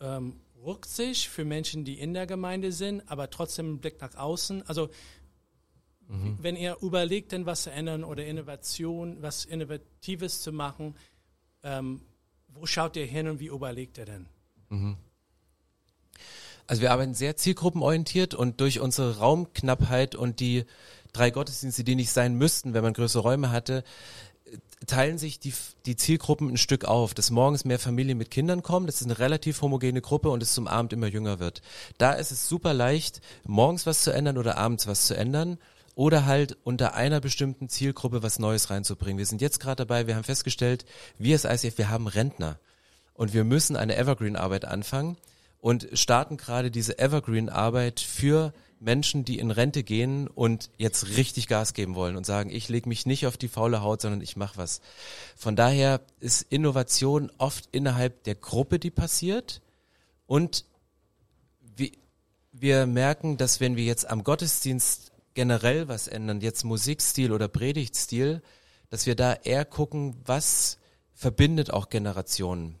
[0.00, 4.62] ähm, Rücksicht für Menschen, die in der Gemeinde sind, aber trotzdem einen Blick nach außen?
[4.66, 4.88] Also
[6.06, 6.38] mhm.
[6.40, 10.94] wenn ihr überlegt, denn was zu ändern oder Innovation, was Innovatives zu machen,
[11.64, 12.00] ähm,
[12.46, 14.26] wo schaut ihr hin und wie überlegt ihr denn?
[14.68, 14.96] Mhm.
[16.68, 20.64] Also wir arbeiten sehr zielgruppenorientiert und durch unsere Raumknappheit und die
[21.12, 23.82] drei Gottesdienste, die nicht sein müssten, wenn man größere Räume hatte,
[24.86, 25.52] teilen sich die,
[25.86, 29.18] die Zielgruppen ein Stück auf, dass morgens mehr Familien mit Kindern kommen, das ist eine
[29.18, 31.62] relativ homogene Gruppe und es zum Abend immer jünger wird.
[31.98, 35.58] Da ist es super leicht, morgens was zu ändern oder abends was zu ändern
[35.94, 39.18] oder halt unter einer bestimmten Zielgruppe was Neues reinzubringen.
[39.18, 40.84] Wir sind jetzt gerade dabei, wir haben festgestellt,
[41.18, 42.58] wir als ICF, wir haben Rentner
[43.14, 45.18] und wir müssen eine Evergreen-Arbeit anfangen
[45.60, 51.74] und starten gerade diese Evergreen-Arbeit für Menschen, die in Rente gehen und jetzt richtig Gas
[51.74, 54.56] geben wollen und sagen, ich lege mich nicht auf die faule Haut, sondern ich mache
[54.56, 54.80] was.
[55.36, 59.60] Von daher ist Innovation oft innerhalb der Gruppe, die passiert.
[60.26, 60.64] Und
[61.76, 61.90] wir,
[62.52, 68.42] wir merken, dass wenn wir jetzt am Gottesdienst generell was ändern, jetzt Musikstil oder Predigtstil,
[68.88, 70.78] dass wir da eher gucken, was
[71.12, 72.79] verbindet auch Generationen.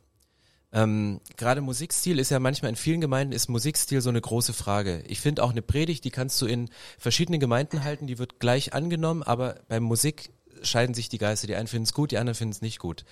[0.72, 5.02] Ähm, Gerade Musikstil ist ja manchmal in vielen Gemeinden ist Musikstil so eine große Frage.
[5.08, 8.72] Ich finde auch eine Predigt, die kannst du in verschiedenen Gemeinden halten, die wird gleich
[8.72, 11.46] angenommen, aber beim Musik scheiden sich die Geister.
[11.46, 13.04] Die einen finden es gut, die anderen finden es nicht gut.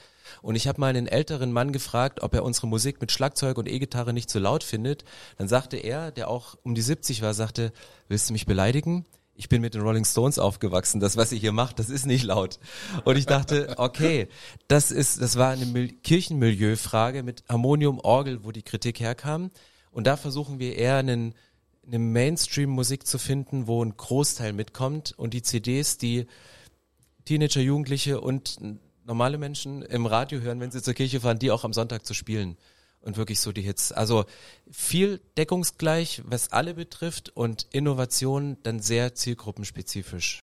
[0.42, 3.68] Und ich habe mal einen älteren Mann gefragt, ob er unsere Musik mit Schlagzeug und
[3.68, 5.04] E-Gitarre nicht so laut findet.
[5.38, 7.72] Dann sagte er, der auch um die 70 war, sagte,
[8.08, 9.06] willst du mich beleidigen?
[9.38, 10.98] Ich bin mit den Rolling Stones aufgewachsen.
[10.98, 12.58] Das, was ihr hier macht, das ist nicht laut.
[13.04, 14.26] Und ich dachte, okay,
[14.66, 19.52] das ist, das war eine Mil Kirchenmilieu-Frage mit Harmonium, Orgel, wo die Kritik herkam.
[19.92, 21.34] Und da versuchen wir eher einen,
[21.86, 26.26] eine Mainstream-Musik zu finden, wo ein Großteil mitkommt und die CDs, die
[27.24, 28.56] Teenager, Jugendliche und
[29.04, 32.12] normale Menschen im Radio hören, wenn sie zur Kirche fahren, die auch am Sonntag zu
[32.12, 32.56] spielen
[33.08, 33.90] und wirklich so die Hits.
[33.90, 34.26] Also
[34.70, 40.40] viel deckungsgleich, was alle betrifft und Innovation dann sehr zielgruppenspezifisch.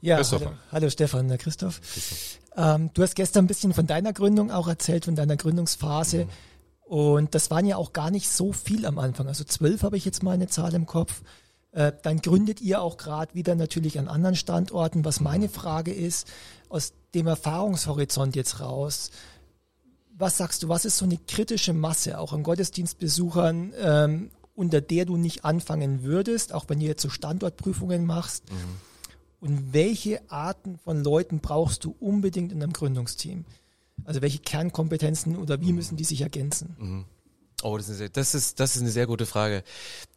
[0.00, 1.80] Ja, hallo, hallo Stefan, Herr Christoph.
[2.56, 6.24] Ähm, du hast gestern ein bisschen von deiner Gründung auch erzählt, von deiner Gründungsphase.
[6.24, 6.30] Mhm.
[6.84, 9.28] Und das waren ja auch gar nicht so viel am Anfang.
[9.28, 11.22] Also zwölf habe ich jetzt mal eine Zahl im Kopf.
[11.72, 15.04] Äh, dann gründet ihr auch gerade wieder natürlich an anderen Standorten.
[15.04, 16.28] Was meine Frage ist,
[16.70, 19.10] aus dem Erfahrungshorizont jetzt raus,
[20.16, 25.04] was sagst du, was ist so eine kritische Masse auch an Gottesdienstbesuchern, ähm, unter der
[25.04, 28.44] du nicht anfangen würdest, auch wenn du jetzt so Standortprüfungen machst?
[28.50, 28.56] Mhm.
[29.40, 33.44] Und welche Arten von Leuten brauchst du unbedingt in einem Gründungsteam?
[34.04, 35.76] Also welche Kernkompetenzen oder wie mhm.
[35.76, 36.76] müssen die sich ergänzen?
[36.78, 37.04] Mhm.
[37.62, 39.62] Oh, das ist, das ist, das ist eine sehr gute Frage.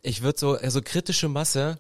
[0.02, 1.80] Ich würde so, also kritische Masse,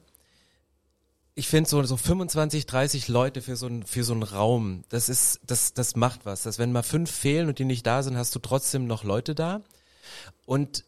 [1.38, 5.08] ich finde so, so 25, 30 Leute für so, ein, für so einen Raum, das
[5.08, 6.41] ist, das, das macht was.
[6.41, 9.36] Dass wenn mal fünf fehlen und die nicht da sind, hast du trotzdem noch Leute
[9.36, 9.62] da.
[10.47, 10.84] Und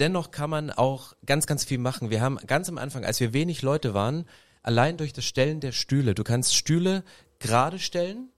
[0.00, 2.10] dennoch kann man auch ganz, ganz viel machen.
[2.10, 4.24] Wir haben ganz am Anfang, als wir wenig Leute waren,
[4.64, 7.04] allein durch das Stellen der Stühle, du kannst Stühle
[7.38, 8.30] gerade stellen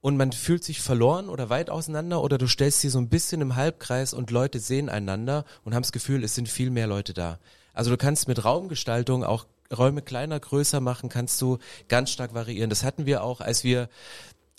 [0.00, 3.40] und man fühlt sich verloren oder weit auseinander oder du stellst sie so ein bisschen
[3.42, 7.14] im Halbkreis und Leute sehen einander und haben das Gefühl, es sind viel mehr Leute
[7.14, 7.38] da.
[7.74, 12.70] Also du kannst mit Raumgestaltung auch Räume kleiner, größer machen, kannst du ganz stark variieren.
[12.70, 13.88] Das hatten wir auch, als wir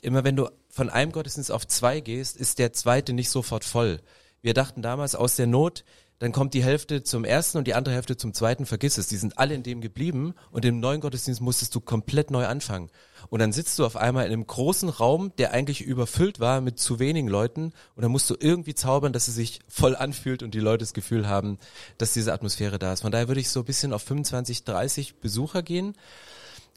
[0.01, 4.01] immer, wenn du von einem Gottesdienst auf zwei gehst, ist der zweite nicht sofort voll.
[4.41, 5.83] Wir dachten damals aus der Not,
[6.19, 9.08] dann kommt die Hälfte zum ersten und die andere Hälfte zum zweiten, vergiss es.
[9.08, 12.89] Die sind alle in dem geblieben und im neuen Gottesdienst musstest du komplett neu anfangen.
[13.30, 16.80] Und dann sitzt du auf einmal in einem großen Raum, der eigentlich überfüllt war mit
[16.80, 20.53] zu wenigen Leuten und dann musst du irgendwie zaubern, dass es sich voll anfühlt und
[20.53, 21.57] die Leute das Gefühl haben,
[21.97, 23.01] dass diese Atmosphäre da ist.
[23.01, 25.95] Von daher würde ich so ein bisschen auf 25, 30 Besucher gehen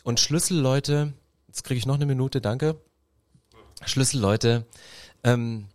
[0.03, 1.13] und Schlüsselleute,
[1.47, 2.77] jetzt kriege ich noch eine Minute, danke.
[3.85, 4.67] Schlüsselleute,
[5.23, 5.69] ähm,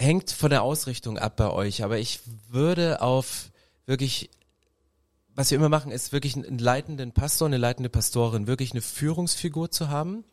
[0.00, 3.50] hängt von der Ausrichtung ab bei euch, aber ich würde auf
[3.84, 4.30] wirklich,
[5.34, 9.70] was wir immer machen, ist wirklich einen leitenden Pastor, eine leitende Pastorin, wirklich eine Führungsfigur
[9.70, 10.24] zu haben,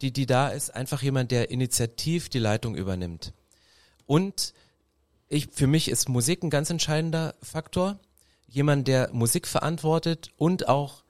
[0.00, 3.34] die, die da ist, einfach jemand, der initiativ die Leitung übernimmt.
[4.06, 4.54] Und
[5.28, 8.00] ich, für mich ist Musik ein ganz entscheidender Faktor.
[8.48, 11.04] Jemand, der Musik verantwortet und auch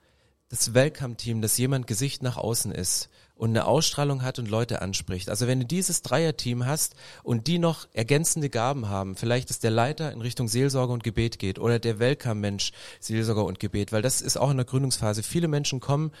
[0.49, 3.09] das Welcome-Team, dass jemand Gesicht nach außen ist
[3.41, 5.27] und eine Ausstrahlung hat und Leute anspricht.
[5.27, 9.71] Also wenn du dieses Dreierteam hast und die noch ergänzende Gaben haben, vielleicht ist der
[9.71, 14.21] Leiter in Richtung Seelsorge und Gebet geht oder der Welcome-Mensch Seelsorge und Gebet, weil das
[14.21, 15.23] ist auch in der Gründungsphase.
[15.23, 16.11] Viele Menschen kommen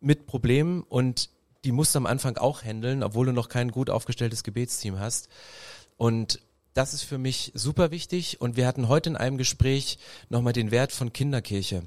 [0.00, 1.30] mit Problemen und
[1.64, 5.30] die musst du am Anfang auch handeln, obwohl du noch kein gut aufgestelltes Gebetsteam hast.
[5.96, 6.38] Und
[6.74, 8.42] das ist für mich super wichtig.
[8.42, 9.98] Und wir hatten heute in einem Gespräch
[10.28, 11.84] nochmal den Wert von Kinderkirche.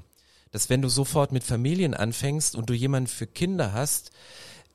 [0.50, 4.10] Dass wenn du sofort mit Familien anfängst und du jemanden für Kinder hast,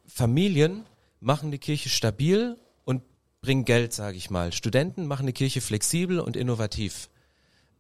[0.08, 0.86] Familien
[1.20, 3.04] machen die Kirche stabil und
[3.42, 4.54] bringen Geld, sage ich mal.
[4.54, 7.10] Studenten machen die Kirche flexibel und innovativ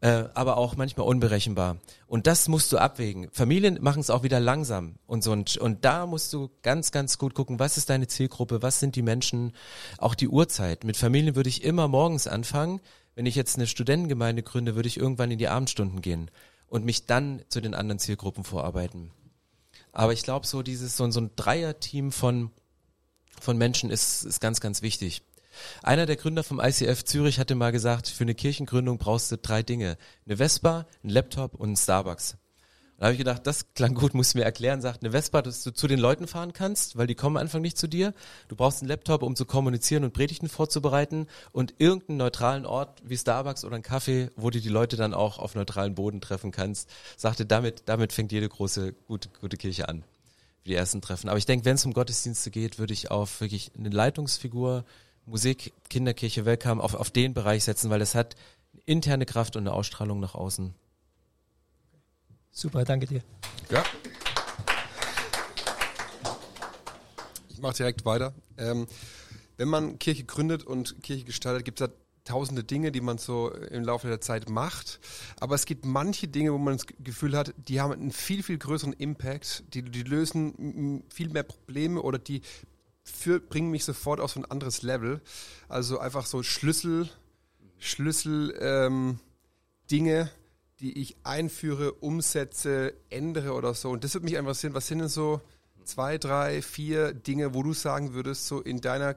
[0.01, 1.77] äh, aber auch manchmal unberechenbar.
[2.07, 3.29] Und das musst du abwägen.
[3.31, 5.31] Familien machen es auch wieder langsam und so.
[5.31, 8.95] Und, und da musst du ganz, ganz gut gucken, was ist deine Zielgruppe, was sind
[8.95, 9.53] die Menschen,
[9.97, 10.83] auch die Uhrzeit.
[10.83, 12.79] Mit Familien würde ich immer morgens anfangen.
[13.15, 16.29] Wenn ich jetzt eine Studentengemeinde gründe, würde ich irgendwann in die Abendstunden gehen
[16.67, 19.11] und mich dann zu den anderen Zielgruppen vorarbeiten.
[19.97, 22.51] Aber ich glaube, so dieses, so, so ein Dreierteam von,
[23.41, 25.23] von Menschen ist, ist ganz, ganz wichtig.
[25.81, 29.63] Einer der Gründer vom ICF Zürich hatte mal gesagt, für eine Kirchengründung brauchst du drei
[29.63, 29.97] Dinge.
[30.27, 32.37] Eine Vespa, ein Laptop und ein Starbucks.
[32.97, 34.81] Da habe ich gedacht, das klang gut, muss mir erklären.
[34.81, 37.61] Sagt eine Vespa, dass du zu den Leuten fahren kannst, weil die kommen am Anfang
[37.61, 38.11] nicht zu dir.
[38.47, 43.15] Du brauchst einen Laptop, um zu kommunizieren und Predigten vorzubereiten und irgendeinen neutralen Ort wie
[43.15, 46.89] Starbucks oder ein Kaffee, wo du die Leute dann auch auf neutralen Boden treffen kannst.
[47.17, 50.03] Sagte, damit, damit fängt jede große, gute, gute Kirche an.
[50.63, 51.29] Für die ersten Treffen.
[51.29, 54.85] Aber ich denke, wenn es um Gottesdienste geht, würde ich auf wirklich eine Leitungsfigur,
[55.27, 58.35] Musik, Kinderkirche, Welcome auf, auf den Bereich setzen, weil das hat
[58.85, 60.73] interne Kraft und eine Ausstrahlung nach außen.
[62.57, 63.21] Super, danke dir.
[63.69, 63.83] Ja.
[67.49, 68.33] Ich mache direkt weiter.
[68.57, 68.87] Ähm,
[69.57, 71.93] wenn man Kirche gründet und Kirche gestaltet, gibt es da
[72.23, 74.99] tausende Dinge, die man so im Laufe der Zeit macht.
[75.39, 78.57] Aber es gibt manche Dinge, wo man das Gefühl hat, die haben einen viel, viel
[78.57, 82.41] größeren Impact, die, die lösen viel mehr Probleme oder die
[83.03, 85.21] für, bringen mich sofort auf so ein anderes Level.
[85.69, 87.07] Also einfach so Schlüssel,
[87.77, 89.19] Schlüssel, ähm,
[89.91, 90.31] Dinge,
[90.79, 93.89] die ich einführe, umsetze, ändere oder so.
[93.89, 95.41] Und das würde mich einfach interessieren, was sind denn so
[95.83, 99.15] zwei, drei, vier Dinge, wo du sagen würdest, so in deiner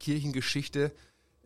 [0.00, 0.92] Kirchengeschichte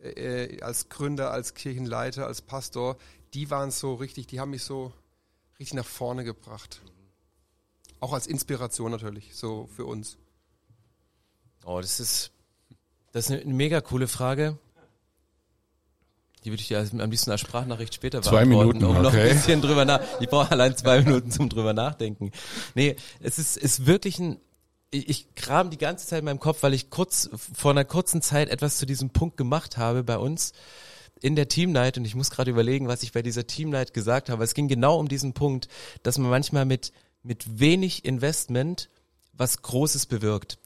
[0.01, 2.97] äh, als Gründer, als Kirchenleiter, als Pastor,
[3.33, 4.91] die waren so richtig, die haben mich so
[5.59, 6.81] richtig nach vorne gebracht.
[7.99, 10.17] Auch als Inspiration natürlich, so für uns.
[11.65, 12.31] Oh, das ist,
[13.13, 14.57] das ist eine mega coole Frage.
[16.43, 19.03] Die würde ich dir am liebsten als Sprachnachricht später zwei beantworten, Minuten, um okay.
[19.03, 20.01] noch ein bisschen drüber nach.
[20.19, 22.31] Ich brauche allein zwei Minuten zum drüber nachdenken.
[22.75, 24.37] Nee, es ist, ist wirklich ein,
[24.91, 28.21] ich, ich kram die ganze Zeit in meinem Kopf, weil ich kurz, vor einer kurzen
[28.21, 30.53] Zeit etwas zu diesem Punkt gemacht habe bei uns
[31.21, 33.93] in der Team Night und ich muss gerade überlegen, was ich bei dieser Team Night
[33.93, 34.43] gesagt habe.
[34.43, 35.69] Es ging genau um diesen Punkt,
[36.03, 36.91] dass man manchmal mit,
[37.23, 38.89] mit wenig Investment
[39.31, 40.59] was Großes bewirkt.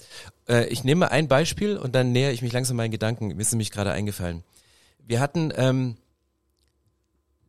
[0.48, 3.28] Äh, ich nehme ein Beispiel und dann nähere ich mich langsam meinen Gedanken.
[3.28, 4.44] Mir ist nämlich gerade eingefallen.
[5.08, 5.96] Wir hatten ähm,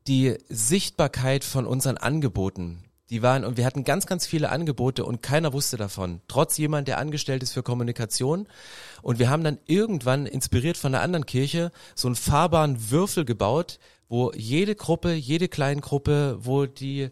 [0.06, 2.84] die Sichtbarkeit von unseren Angeboten.
[3.10, 6.20] Die waren, und wir hatten ganz, ganz viele Angebote und keiner wusste davon.
[6.28, 8.46] Trotz jemand, der angestellt ist für Kommunikation.
[9.02, 13.80] Und wir haben dann irgendwann, inspiriert von einer anderen Kirche, so einen fahrbaren Würfel gebaut,
[14.08, 17.10] wo jede Gruppe, jede Kleingruppe, wo die,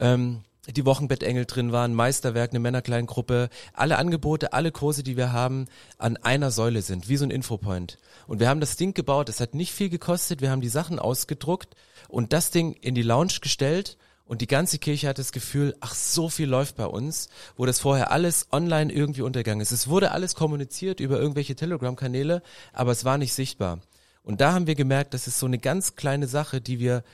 [0.00, 5.66] ähm, die Wochenbettengel drin waren, Meisterwerk, eine Männerkleingruppe, alle Angebote, alle Kurse, die wir haben,
[5.98, 7.98] an einer Säule sind, wie so ein Infopoint.
[8.26, 10.98] Und wir haben das Ding gebaut, es hat nicht viel gekostet, wir haben die Sachen
[10.98, 11.74] ausgedruckt
[12.08, 15.94] und das Ding in die Lounge gestellt und die ganze Kirche hat das Gefühl, ach,
[15.94, 19.72] so viel läuft bei uns, wo das vorher alles online irgendwie untergegangen ist.
[19.72, 22.42] Es wurde alles kommuniziert über irgendwelche Telegram-Kanäle,
[22.72, 23.80] aber es war nicht sichtbar.
[24.22, 27.04] Und da haben wir gemerkt, das ist so eine ganz kleine Sache, die wir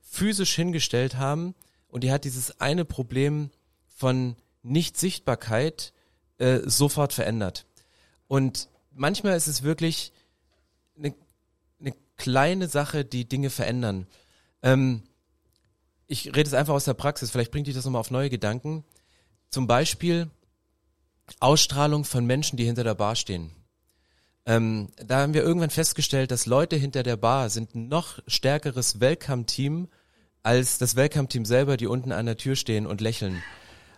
[0.00, 1.54] physisch hingestellt haben,
[1.94, 3.50] und die hat dieses eine Problem
[3.86, 4.34] von
[4.64, 5.92] Nicht-Sichtbarkeit
[6.38, 7.66] äh, sofort verändert.
[8.26, 10.12] Und manchmal ist es wirklich
[10.98, 11.14] eine,
[11.78, 14.08] eine kleine Sache, die Dinge verändern.
[14.60, 15.04] Ähm,
[16.08, 18.82] ich rede es einfach aus der Praxis, vielleicht bringt dich das nochmal auf neue Gedanken.
[19.50, 20.28] Zum Beispiel
[21.38, 23.52] Ausstrahlung von Menschen, die hinter der Bar stehen.
[24.46, 28.98] Ähm, da haben wir irgendwann festgestellt, dass Leute hinter der Bar sind ein noch stärkeres
[28.98, 29.86] Welcome-Team
[30.44, 33.42] als das Welcome-Team selber, die unten an der Tür stehen und lächeln.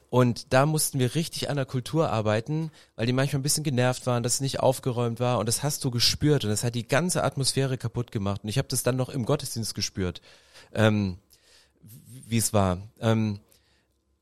[0.09, 4.07] Und da mussten wir richtig an der Kultur arbeiten, weil die manchmal ein bisschen genervt
[4.07, 6.87] waren, dass es nicht aufgeräumt war und das hast du gespürt und das hat die
[6.87, 8.45] ganze Atmosphäre kaputt gemacht.
[8.45, 10.23] Und ich habe das dann noch im Gottesdienst gespürt,
[10.73, 11.19] ähm,
[11.83, 12.79] wie es war.
[13.01, 13.41] Ähm,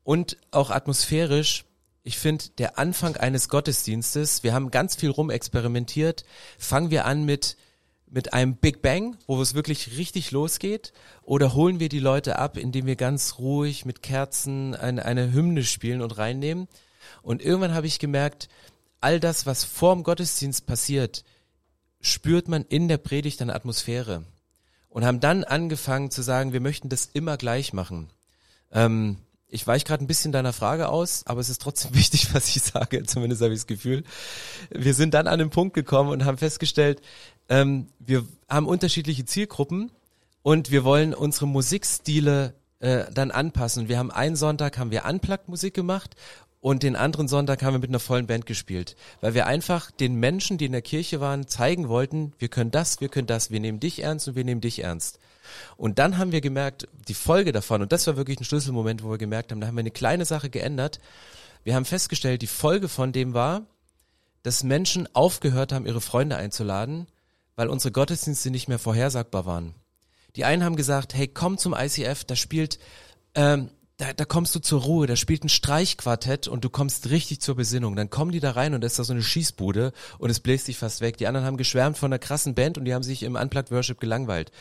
[0.03, 1.65] und auch atmosphärisch,
[2.03, 6.25] ich finde, der Anfang eines Gottesdienstes, wir haben ganz viel rumexperimentiert,
[6.57, 7.57] fangen wir an mit
[8.07, 10.93] mit einem Big Bang, wo es wirklich richtig losgeht?
[11.23, 15.63] Oder holen wir die Leute ab, indem wir ganz ruhig mit Kerzen eine, eine Hymne
[15.63, 16.67] spielen und reinnehmen?
[17.21, 18.49] Und irgendwann habe ich gemerkt,
[19.01, 21.23] all das, was vorm Gottesdienst passiert,
[22.01, 24.23] spürt man in der Predigt eine Atmosphäre.
[24.89, 28.09] Und haben dann angefangen zu sagen, wir möchten das immer gleich machen.
[28.71, 32.55] Ähm, ich weiche gerade ein bisschen deiner Frage aus, aber es ist trotzdem wichtig, was
[32.55, 34.03] ich sage, zumindest habe ich das Gefühl.
[34.69, 37.01] Wir sind dann an den Punkt gekommen und haben festgestellt,
[37.49, 39.91] ähm, wir haben unterschiedliche Zielgruppen
[40.41, 43.87] und wir wollen unsere Musikstile äh, dann anpassen.
[43.87, 46.15] Wir haben einen Sonntag haben wir Unplugged-Musik gemacht
[46.61, 50.15] und den anderen Sonntag haben wir mit einer vollen Band gespielt, weil wir einfach den
[50.15, 53.59] Menschen, die in der Kirche waren, zeigen wollten, wir können das, wir können das, wir
[53.59, 55.19] nehmen dich ernst und wir nehmen dich ernst.
[55.77, 59.11] Und dann haben wir gemerkt, die Folge davon, und das war wirklich ein Schlüsselmoment, wo
[59.11, 60.99] wir gemerkt haben, da haben wir eine kleine Sache geändert.
[61.63, 63.61] Wir haben festgestellt, die Folge von dem war,
[64.41, 67.07] dass Menschen aufgehört haben, ihre Freunde einzuladen,
[67.55, 69.73] weil unsere Gottesdienste nicht mehr vorhersagbar waren.
[70.35, 72.79] Die einen haben gesagt, hey, komm zum ICF, da spielt
[73.35, 77.39] ähm, da, da kommst du zur Ruhe, da spielt ein Streichquartett und du kommst richtig
[77.39, 77.95] zur Besinnung.
[77.95, 80.67] Dann kommen die da rein und da ist da so eine Schießbude und es bläst
[80.67, 81.17] dich fast weg.
[81.17, 84.01] Die anderen haben geschwärmt von einer krassen Band und die haben sich im Unplugged Worship
[84.01, 84.51] gelangweilt.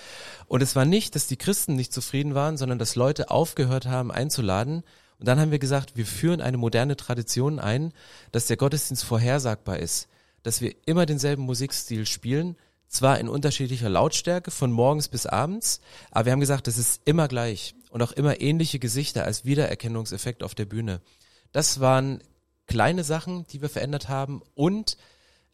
[0.46, 4.12] Und es war nicht, dass die Christen nicht zufrieden waren, sondern dass Leute aufgehört haben
[4.12, 4.84] einzuladen.
[5.18, 7.92] Und dann haben wir gesagt, wir führen eine moderne Tradition ein,
[8.30, 10.06] dass der Gottesdienst vorhersagbar ist.
[10.44, 12.56] Dass wir immer denselben Musikstil spielen,
[12.94, 15.80] zwar in unterschiedlicher Lautstärke von morgens bis abends,
[16.10, 20.42] aber wir haben gesagt, das ist immer gleich und auch immer ähnliche Gesichter als Wiedererkennungseffekt
[20.42, 21.00] auf der Bühne.
[21.52, 22.22] Das waren
[22.66, 24.96] kleine Sachen, die wir verändert haben und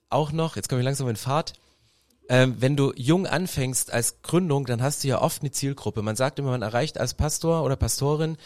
[0.09, 1.55] auch noch, jetzt komme ich langsam in Fahrt,
[2.29, 6.03] ähm, wenn du jung anfängst als Gründung, dann hast du ja oft eine Zielgruppe.
[6.03, 8.37] Man sagt immer, man erreicht als Pastor oder Pastorin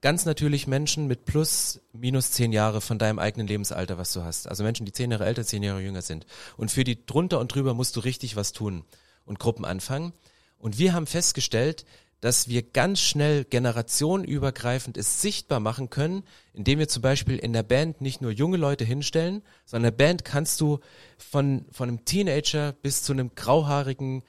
[0.00, 4.48] ganz natürlich Menschen mit plus, minus zehn Jahre von deinem eigenen Lebensalter, was du hast.
[4.48, 6.26] Also Menschen, die zehn Jahre älter, zehn Jahre jünger sind.
[6.56, 8.84] Und für die drunter und drüber musst du richtig was tun
[9.24, 10.12] und Gruppen anfangen.
[10.58, 11.84] Und wir haben festgestellt,
[12.20, 17.62] dass wir ganz schnell generationenübergreifend es sichtbar machen können, indem wir zum Beispiel in der
[17.62, 20.80] Band nicht nur junge Leute hinstellen, sondern in der Band kannst du
[21.16, 24.24] von, von einem Teenager bis zu einem grauhaarigen,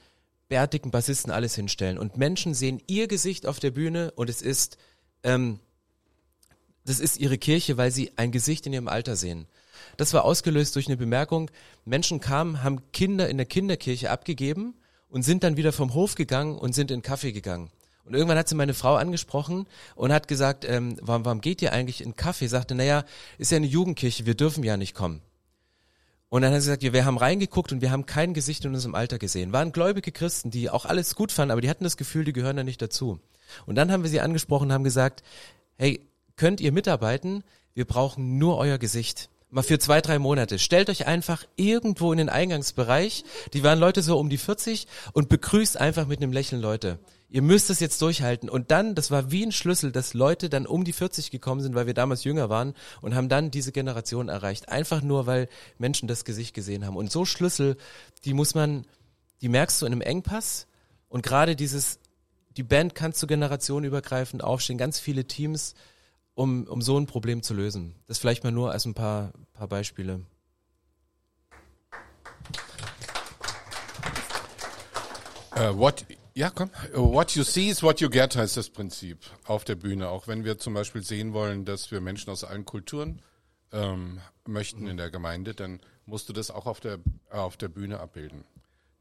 [0.48, 1.98] bärtigen Bassisten alles hinstellen.
[1.98, 4.76] Und Menschen sehen ihr Gesicht auf der Bühne und es ist,
[5.22, 5.60] ähm,
[6.84, 9.46] das ist ihre Kirche, weil sie ein Gesicht in ihrem Alter sehen.
[9.96, 11.50] Das war ausgelöst durch eine Bemerkung,
[11.84, 14.74] Menschen kamen, haben Kinder in der Kinderkirche abgegeben
[15.08, 17.70] und sind dann wieder vom Hof gegangen und sind in Kaffee gegangen.
[18.04, 21.72] Und irgendwann hat sie meine Frau angesprochen und hat gesagt, ähm, warum, warum geht ihr
[21.72, 22.48] eigentlich in Kaffee?
[22.48, 23.04] Sagte, naja,
[23.38, 25.20] ist ja eine Jugendkirche, wir dürfen ja nicht kommen.
[26.30, 28.94] Und dann hat sie gesagt, wir haben reingeguckt und wir haben kein Gesicht in unserem
[28.94, 29.52] Alter gesehen.
[29.52, 32.56] Waren gläubige Christen, die auch alles gut fanden, aber die hatten das Gefühl, die gehören
[32.56, 33.18] da nicht dazu.
[33.66, 35.24] Und dann haben wir sie angesprochen und haben gesagt,
[35.76, 37.42] hey, könnt ihr mitarbeiten?
[37.74, 40.58] Wir brauchen nur euer Gesicht mal für zwei, drei Monate.
[40.58, 45.28] Stellt euch einfach irgendwo in den Eingangsbereich, die waren Leute so um die 40 und
[45.28, 46.98] begrüßt einfach mit einem Lächeln Leute.
[47.32, 48.48] Ihr müsst es jetzt durchhalten.
[48.48, 51.76] Und dann, das war wie ein Schlüssel, dass Leute dann um die 40 gekommen sind,
[51.76, 54.68] weil wir damals jünger waren und haben dann diese Generation erreicht.
[54.68, 55.48] Einfach nur, weil
[55.78, 56.96] Menschen das Gesicht gesehen haben.
[56.96, 57.76] Und so Schlüssel,
[58.24, 58.84] die muss man,
[59.42, 60.66] die merkst du in einem Engpass.
[61.08, 62.00] Und gerade dieses,
[62.56, 65.74] die Band kannst du generationenübergreifend aufstehen, ganz viele Teams
[66.40, 67.94] um, um so ein Problem zu lösen.
[68.06, 70.24] Das vielleicht mal nur als ein paar, paar Beispiele.
[75.54, 76.70] Uh, what, ja, komm.
[76.94, 80.08] What you see is what you get heißt das Prinzip auf der Bühne.
[80.08, 83.20] Auch wenn wir zum Beispiel sehen wollen, dass wir Menschen aus allen Kulturen
[83.72, 88.00] ähm, möchten in der Gemeinde, dann musst du das auch auf der, auf der Bühne
[88.00, 88.44] abbilden.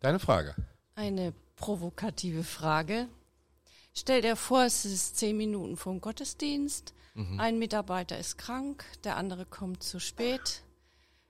[0.01, 0.55] Deine Frage.
[0.95, 3.07] Eine provokative Frage.
[3.93, 6.93] Stell dir vor, es ist zehn Minuten vom Gottesdienst.
[7.15, 7.39] Mhm.
[7.39, 10.63] Ein Mitarbeiter ist krank, der andere kommt zu spät.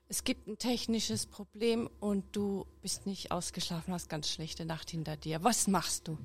[0.08, 5.16] Es gibt ein technisches Problem und du bist nicht ausgeschlafen, hast ganz schlechte Nacht hinter
[5.16, 5.42] dir.
[5.44, 6.18] Was machst du?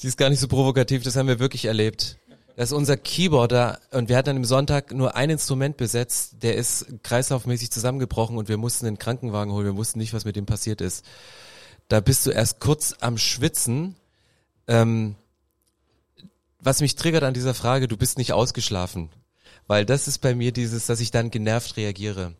[0.00, 2.18] Die ist gar nicht so provokativ, das haben wir wirklich erlebt.
[2.56, 6.56] Das ist unser Keyboarder und wir hatten an dem Sonntag nur ein Instrument besetzt, der
[6.56, 10.46] ist kreislaufmäßig zusammengebrochen und wir mussten den Krankenwagen holen, wir wussten nicht, was mit dem
[10.46, 11.04] passiert ist.
[11.90, 13.96] Da bist du erst kurz am Schwitzen.
[14.68, 15.16] Ähm,
[16.60, 19.10] was mich triggert an dieser Frage, du bist nicht ausgeschlafen.
[19.66, 22.36] Weil das ist bei mir dieses, dass ich dann genervt reagiere.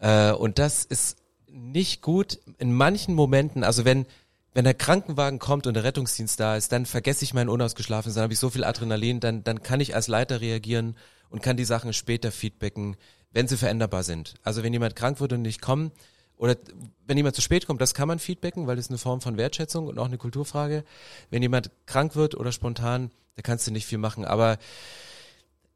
[0.00, 4.04] Äh, und das ist nicht gut in manchen Momenten, also wenn,
[4.52, 8.24] wenn der Krankenwagen kommt und der Rettungsdienst da ist, dann vergesse ich mein Unausgeschlafen, dann
[8.24, 10.96] habe ich so viel Adrenalin, dann, dann kann ich als Leiter reagieren
[11.30, 12.96] und kann die Sachen später feedbacken,
[13.30, 14.34] wenn sie veränderbar sind.
[14.42, 15.92] Also wenn jemand krank wird und nicht kommt,
[16.38, 16.56] oder
[17.06, 19.36] wenn jemand zu spät kommt, das kann man feedbacken, weil das ist eine Form von
[19.36, 20.84] Wertschätzung und auch eine Kulturfrage.
[21.30, 24.24] Wenn jemand krank wird oder spontan, da kannst du nicht viel machen.
[24.24, 24.58] Aber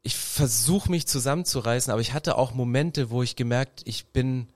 [0.03, 4.47] ich versuche mich zusammenzureißen, aber ich hatte auch Momente, wo ich gemerkt, ich bin,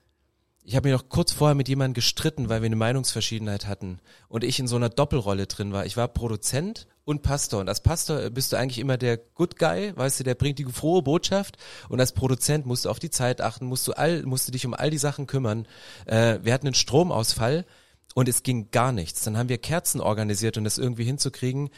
[0.67, 4.43] ich habe mich noch kurz vorher mit jemandem gestritten, weil wir eine Meinungsverschiedenheit hatten und
[4.43, 5.85] ich in so einer Doppelrolle drin war.
[5.85, 9.95] Ich war Produzent und Pastor und als Pastor bist du eigentlich immer der Good Guy,
[9.95, 11.55] weißt du, der bringt die frohe Botschaft
[11.87, 14.65] und als Produzent musst du auf die Zeit achten, musst du all, musst du dich
[14.65, 15.69] um all die Sachen kümmern.
[16.05, 17.65] Äh, wir hatten einen Stromausfall
[18.13, 19.23] und es ging gar nichts.
[19.23, 21.69] Dann haben wir Kerzen organisiert, um das irgendwie hinzukriegen.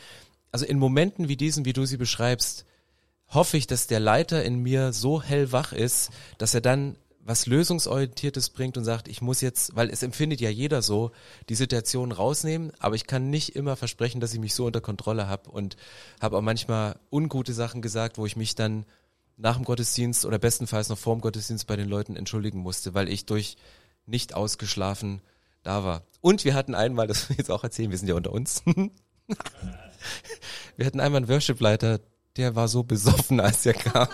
[0.52, 2.66] Also in Momenten wie diesen, wie du sie beschreibst,
[3.28, 6.10] hoffe ich, dass der Leiter in mir so hellwach ist,
[6.40, 6.96] dass er dann
[7.30, 11.12] was Lösungsorientiertes bringt und sagt, ich muss jetzt, weil es empfindet ja jeder so,
[11.48, 15.28] die Situation rausnehmen, aber ich kann nicht immer versprechen, dass ich mich so unter Kontrolle
[15.28, 15.78] habe und
[16.20, 18.84] habe auch manchmal ungute Sachen gesagt, wo ich mich dann
[19.38, 23.08] nach dem Gottesdienst oder bestenfalls noch vor dem Gottesdienst bei den Leuten entschuldigen musste, weil
[23.08, 23.58] ich durch
[24.08, 25.22] nicht ausgeschlafen
[25.62, 26.02] da war.
[26.22, 28.64] Und wir hatten einmal, das will ich jetzt auch erzählen, wir sind ja unter uns.
[30.78, 32.00] wir hatten einmal einen Worship-Leiter,
[32.38, 34.08] der war so besoffen, als er kam.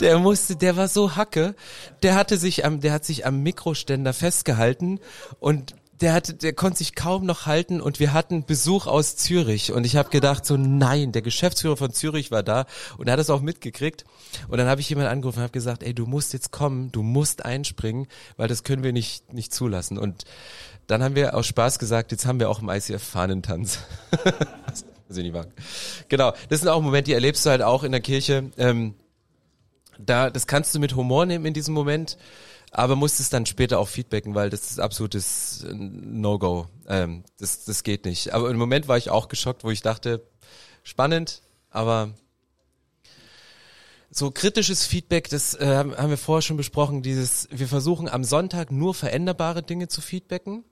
[0.00, 1.54] Der musste, der war so hacke.
[2.02, 5.00] Der hatte sich am, der hat sich am Mikroständer festgehalten
[5.40, 9.72] und der hatte, der konnte sich kaum noch halten und wir hatten Besuch aus Zürich
[9.72, 12.66] und ich habe gedacht so nein, der Geschäftsführer von Zürich war da
[12.98, 14.04] und er hat es auch mitgekriegt
[14.48, 17.02] und dann habe ich jemanden angerufen und habe gesagt, ey, du musst jetzt kommen, du
[17.02, 20.24] musst einspringen, weil das können wir nicht nicht zulassen und
[20.86, 23.78] dann haben wir aus Spaß gesagt, jetzt haben wir auch im ICF Fahnentanz.
[26.08, 28.50] Genau, das sind auch Momente, die erlebst du halt auch in der Kirche.
[28.58, 28.94] Ähm,
[29.98, 32.16] da, das kannst du mit Humor nehmen in diesem Moment,
[32.70, 36.66] aber musst es dann später auch feedbacken, weil das ist absolutes No-Go.
[36.88, 38.32] Ähm, das, das geht nicht.
[38.34, 40.26] Aber im Moment war ich auch geschockt, wo ich dachte,
[40.82, 42.14] spannend, aber
[44.10, 48.70] so kritisches Feedback, das äh, haben wir vorher schon besprochen, dieses, wir versuchen am Sonntag
[48.70, 50.64] nur veränderbare Dinge zu feedbacken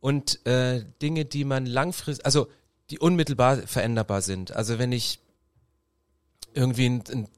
[0.00, 2.48] und äh, Dinge, die man langfristig, also
[2.90, 4.52] die unmittelbar veränderbar sind.
[4.52, 5.20] Also wenn ich
[6.52, 7.28] irgendwie ein, ein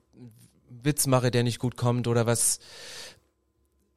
[0.69, 2.59] Witz mache, der nicht gut kommt oder was,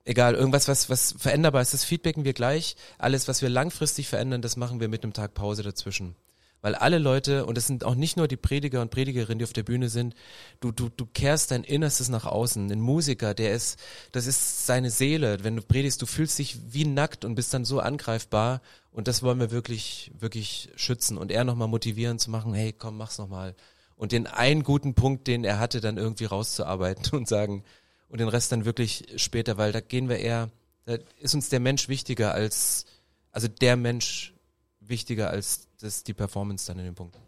[0.06, 2.76] egal, irgendwas, was, was veränderbar ist, das feedbacken wir gleich.
[2.98, 6.16] Alles, was wir langfristig verändern, das machen wir mit einem Tag Pause dazwischen.
[6.62, 9.54] Weil alle Leute, und es sind auch nicht nur die Prediger und Predigerinnen, die auf
[9.54, 10.14] der Bühne sind,
[10.60, 12.70] du, du, du kehrst dein Innerstes nach außen.
[12.70, 13.80] Ein Musiker, der ist,
[14.12, 15.44] das ist seine Seele.
[15.44, 18.62] Wenn du predigst, du fühlst dich wie nackt und bist dann so angreifbar.
[18.92, 22.98] Und das wollen wir wirklich, wirklich schützen und eher nochmal motivieren zu machen, hey, komm,
[22.98, 23.56] mach's nochmal
[24.00, 27.64] und den einen guten Punkt, den er hatte, dann irgendwie rauszuarbeiten und sagen
[28.08, 30.50] und den Rest dann wirklich später, weil da gehen wir eher,
[30.86, 32.86] da ist uns der Mensch wichtiger als,
[33.32, 34.34] also der Mensch
[34.80, 37.20] wichtiger als das, die Performance dann in dem Punkt.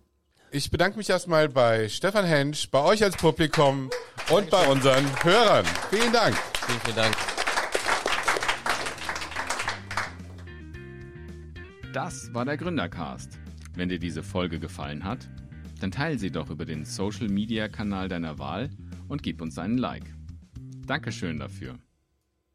[0.51, 3.89] Ich bedanke mich erstmal bei Stefan Hensch, bei euch als Publikum
[4.29, 5.65] und bei unseren Hörern.
[5.89, 6.37] Vielen Dank.
[6.65, 7.15] Vielen, vielen Dank.
[11.93, 13.29] Das war der Gründercast.
[13.75, 15.19] Wenn dir diese Folge gefallen hat,
[15.81, 18.69] dann teile sie doch über den Social Media Kanal deiner Wahl
[19.07, 20.13] und gib uns einen Like.
[20.85, 21.79] Dankeschön dafür.